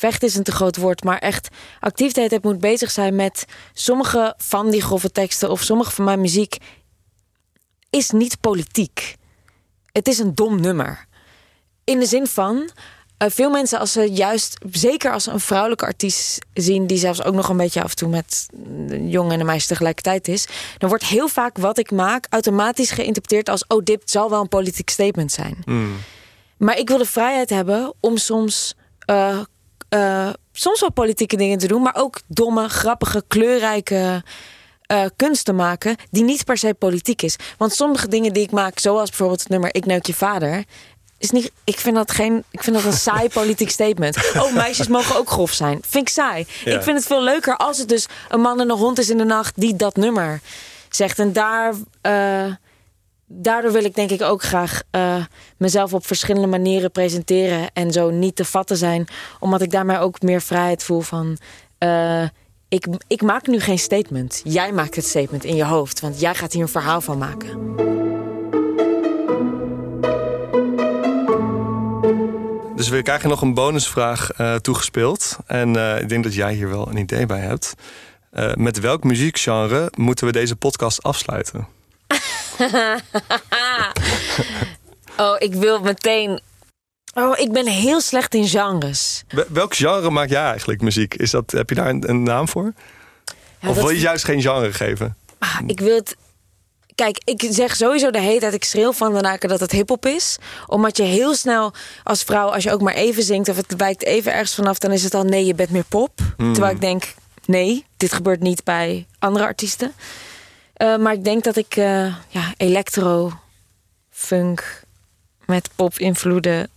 Vecht 0.00 0.22
is 0.22 0.34
een 0.34 0.42
te 0.42 0.52
groot 0.52 0.76
woord, 0.76 1.04
maar 1.04 1.18
echt 1.18 1.48
activiteit 1.80 2.30
heb 2.30 2.42
moet 2.42 2.60
bezig 2.60 2.90
zijn 2.90 3.14
met 3.14 3.44
sommige 3.72 4.34
van 4.36 4.70
die 4.70 4.82
grove 4.82 5.10
teksten 5.10 5.50
of 5.50 5.62
sommige 5.62 5.90
van 5.90 6.04
mijn 6.04 6.20
muziek 6.20 6.56
is 7.90 8.10
niet 8.10 8.40
politiek. 8.40 9.16
Het 9.92 10.08
is 10.08 10.18
een 10.18 10.34
dom 10.34 10.60
nummer. 10.60 11.06
In 11.84 11.98
de 11.98 12.06
zin 12.06 12.26
van, 12.26 12.70
eh, 13.16 13.28
veel 13.30 13.50
mensen 13.50 13.78
als 13.78 13.92
ze 13.92 14.12
juist, 14.12 14.58
zeker 14.70 15.12
als 15.12 15.24
ze 15.24 15.30
een 15.30 15.40
vrouwelijke 15.40 15.84
artiest 15.84 16.38
zien, 16.54 16.86
die 16.86 16.98
zelfs 16.98 17.22
ook 17.22 17.34
nog 17.34 17.48
een 17.48 17.56
beetje 17.56 17.82
af 17.82 17.90
en 17.90 17.96
toe 17.96 18.08
met 18.08 18.48
een 18.64 19.08
jongen 19.08 19.32
en 19.32 19.40
een 19.40 19.46
meisje 19.46 19.68
tegelijkertijd 19.68 20.28
is, 20.28 20.46
dan 20.78 20.88
wordt 20.88 21.04
heel 21.04 21.28
vaak 21.28 21.58
wat 21.58 21.78
ik 21.78 21.90
maak 21.90 22.26
automatisch 22.30 22.90
geïnterpreteerd 22.90 23.48
als, 23.48 23.64
oh, 23.66 23.84
dit 23.84 24.10
zal 24.10 24.30
wel 24.30 24.40
een 24.40 24.48
politiek 24.48 24.90
statement 24.90 25.32
zijn. 25.32 25.62
Maar 26.56 26.78
ik 26.78 26.88
wil 26.88 26.98
de 26.98 27.04
vrijheid 27.04 27.50
hebben 27.50 27.94
om 28.00 28.16
soms, 28.16 28.74
eh, 28.98 29.38
eh, 29.90 30.28
soms 30.52 30.80
wel 30.80 30.92
politieke 30.92 31.36
dingen 31.36 31.58
te 31.58 31.66
doen, 31.66 31.82
maar 31.82 31.96
ook 31.96 32.20
domme, 32.26 32.68
grappige, 32.68 33.24
kleurrijke 33.28 34.22
eh, 34.86 35.04
kunst 35.16 35.44
te 35.44 35.52
maken 35.52 35.96
die 36.10 36.24
niet 36.24 36.44
per 36.44 36.58
se 36.58 36.74
politiek 36.74 37.22
is. 37.22 37.36
Want 37.58 37.72
sommige 37.72 38.08
dingen 38.08 38.32
die 38.32 38.42
ik 38.42 38.50
maak, 38.50 38.78
zoals 38.78 39.08
bijvoorbeeld 39.08 39.40
het 39.40 39.48
nummer 39.48 39.74
Ik 39.74 39.86
neuk 39.86 40.06
je 40.06 40.14
vader. 40.14 40.64
Is 41.18 41.30
niet, 41.30 41.52
ik 41.64 41.78
vind 41.78 41.96
dat 41.96 42.10
geen. 42.10 42.44
Ik 42.50 42.62
vind 42.62 42.76
dat 42.76 42.84
een 42.84 42.92
saai 42.92 43.28
politiek 43.38 43.70
statement. 43.70 44.16
Oh, 44.34 44.54
meisjes 44.54 44.88
mogen 44.88 45.16
ook 45.16 45.30
grof 45.30 45.52
zijn. 45.52 45.78
Vind 45.86 46.08
ik 46.08 46.14
saai. 46.14 46.46
Ja. 46.64 46.76
Ik 46.76 46.82
vind 46.82 46.96
het 46.96 47.06
veel 47.06 47.22
leuker 47.22 47.56
als 47.56 47.78
het 47.78 47.88
dus 47.88 48.06
een 48.28 48.40
man 48.40 48.60
en 48.60 48.70
een 48.70 48.76
hond 48.76 48.98
is 48.98 49.10
in 49.10 49.18
de 49.18 49.24
nacht 49.24 49.52
die 49.56 49.76
dat 49.76 49.96
nummer 49.96 50.40
zegt. 50.88 51.18
En 51.18 51.32
daar, 51.32 51.74
eh, 52.00 52.44
daardoor 53.32 53.72
wil 53.72 53.84
ik 53.84 53.94
denk 53.94 54.10
ik 54.10 54.22
ook 54.22 54.42
graag 54.42 54.82
eh, 54.90 55.24
mezelf 55.56 55.94
op 55.94 56.06
verschillende 56.06 56.46
manieren 56.46 56.90
presenteren 56.90 57.70
en 57.72 57.92
zo 57.92 58.10
niet 58.10 58.36
te 58.36 58.44
vatten 58.44 58.76
zijn, 58.76 59.08
omdat 59.38 59.62
ik 59.62 59.70
daarmee 59.70 59.98
ook 59.98 60.22
meer 60.22 60.40
vrijheid 60.40 60.82
voel 60.82 61.00
van. 61.00 61.38
eh, 61.78 62.22
ik, 62.68 62.86
ik 63.06 63.22
maak 63.22 63.46
nu 63.46 63.60
geen 63.60 63.78
statement. 63.78 64.40
Jij 64.44 64.72
maakt 64.72 64.96
het 64.96 65.04
statement 65.04 65.44
in 65.44 65.56
je 65.56 65.64
hoofd, 65.64 66.00
want 66.00 66.20
jij 66.20 66.34
gaat 66.34 66.52
hier 66.52 66.62
een 66.62 66.68
verhaal 66.68 67.00
van 67.00 67.18
maken. 67.18 67.76
Dus 72.76 72.88
we 72.88 73.02
krijgen 73.02 73.28
nog 73.28 73.42
een 73.42 73.54
bonusvraag 73.54 74.32
eh, 74.32 74.54
toegespeeld. 74.54 75.38
En 75.46 75.98
ik 76.00 76.08
denk 76.08 76.24
dat 76.24 76.34
jij 76.34 76.54
hier 76.54 76.68
wel 76.68 76.88
een 76.88 76.96
idee 76.96 77.26
bij 77.26 77.40
hebt. 77.40 77.74
Met 78.54 78.80
welk 78.80 79.04
muziekgenre 79.04 79.92
moeten 79.96 80.26
we 80.26 80.32
deze 80.32 80.56
podcast 80.56 81.02
afsluiten? 81.02 81.79
Oh, 85.16 85.36
ik 85.38 85.54
wil 85.54 85.80
meteen. 85.80 86.40
Oh, 87.14 87.38
ik 87.38 87.52
ben 87.52 87.66
heel 87.66 88.00
slecht 88.00 88.34
in 88.34 88.48
genres. 88.48 89.24
Wel- 89.28 89.44
Welk 89.48 89.74
genre 89.74 90.10
maak 90.10 90.28
jij 90.28 90.42
eigenlijk 90.44 90.80
muziek? 90.80 91.14
Is 91.14 91.30
dat, 91.30 91.50
heb 91.50 91.68
je 91.68 91.74
daar 91.74 91.88
een, 91.88 92.08
een 92.08 92.22
naam 92.22 92.48
voor? 92.48 92.72
Ja, 93.60 93.68
of 93.68 93.76
wil 93.76 93.90
je 93.90 94.00
juist 94.00 94.24
geen 94.24 94.40
genre 94.42 94.72
geven? 94.72 95.16
Ah, 95.38 95.58
ik 95.66 95.80
wil 95.80 95.94
het. 95.96 96.16
Kijk, 96.94 97.20
ik 97.24 97.46
zeg 97.50 97.76
sowieso 97.76 98.10
de 98.10 98.20
hele 98.20 98.40
tijd, 98.40 98.54
ik 98.54 98.64
schreeuw 98.64 98.92
van 98.92 99.14
de 99.14 99.20
naken 99.20 99.48
dat 99.48 99.60
het 99.60 99.72
hip-hop 99.72 100.06
is. 100.06 100.38
Omdat 100.66 100.96
je 100.96 101.02
heel 101.02 101.34
snel 101.34 101.72
als 102.02 102.22
vrouw, 102.22 102.48
als 102.48 102.62
je 102.62 102.72
ook 102.72 102.80
maar 102.82 102.94
even 102.94 103.22
zingt 103.22 103.48
of 103.48 103.56
het 103.56 103.76
wijkt 103.76 104.04
even 104.04 104.32
ergens 104.32 104.54
vanaf, 104.54 104.78
dan 104.78 104.92
is 104.92 105.02
het 105.02 105.14
al 105.14 105.24
nee, 105.24 105.44
je 105.44 105.54
bent 105.54 105.70
meer 105.70 105.84
pop. 105.88 106.18
Terwijl 106.36 106.74
ik 106.74 106.80
denk, 106.80 107.14
nee, 107.44 107.84
dit 107.96 108.12
gebeurt 108.12 108.40
niet 108.40 108.64
bij 108.64 109.06
andere 109.18 109.44
artiesten. 109.44 109.92
Eh, 110.80 110.96
maar 110.96 111.12
ik 111.12 111.24
denk 111.24 111.44
dat 111.44 111.56
ik 111.56 111.76
eh, 111.76 112.14
ja, 112.28 112.54
electro, 112.56 113.32
funk 114.10 114.82
met 115.46 115.70
pop-invloeden 115.76 116.68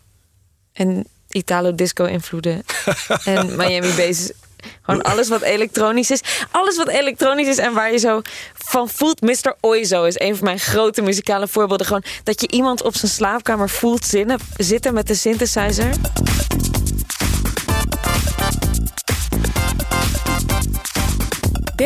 en 0.74 1.08
Italo-disco-invloeden 1.30 2.64
en 3.26 3.56
Miami 3.56 3.94
Bass. 3.96 4.32
Gewoon 4.82 5.02
alles 5.02 5.30
wat 5.30 5.42
elektronisch 5.42 6.12
is. 6.12 6.22
Alles 6.52 6.78
wat 6.78 6.88
elektronisch 6.88 7.48
is 7.48 7.58
en 7.58 7.74
waar 7.74 7.92
je 7.92 7.98
zo 7.98 8.22
van 8.54 8.90
voelt. 8.90 9.22
Mr. 9.22 9.56
Oizo 9.60 10.04
is 10.04 10.20
een 10.20 10.36
van 10.36 10.46
mijn 10.46 10.60
grote 10.60 11.02
muzikale 11.02 11.48
voorbeelden. 11.48 11.88
Gewoon 11.88 12.04
dat 12.24 12.42
je 12.42 12.48
iemand 12.48 12.84
op 12.84 12.96
zijn 12.96 13.12
slaapkamer 13.12 13.70
voelt 13.70 14.06
zinnen, 14.06 14.40
zitten 14.58 14.94
met 14.94 15.08
de 15.08 15.16
synthesizer. 15.16 15.94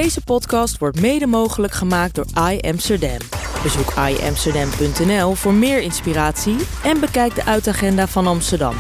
Deze 0.02 0.24
podcast 0.24 0.78
wordt 0.78 1.02
mede 1.02 1.28
mogelijk 1.28 1.74
gemaakt 1.74 2.16
door 2.16 2.26
I 2.52 2.60
Amsterdam. 2.62 3.18
Bezoek 3.64 3.94
iamsterdam.nl 4.10 5.34
voor 5.34 5.54
meer 5.54 5.82
inspiratie 5.82 6.56
en 6.84 7.00
bekijk 7.00 7.36
de 7.36 7.46
uitagenda 7.46 8.08
van 8.08 8.28
Amsterdam. 8.28 8.76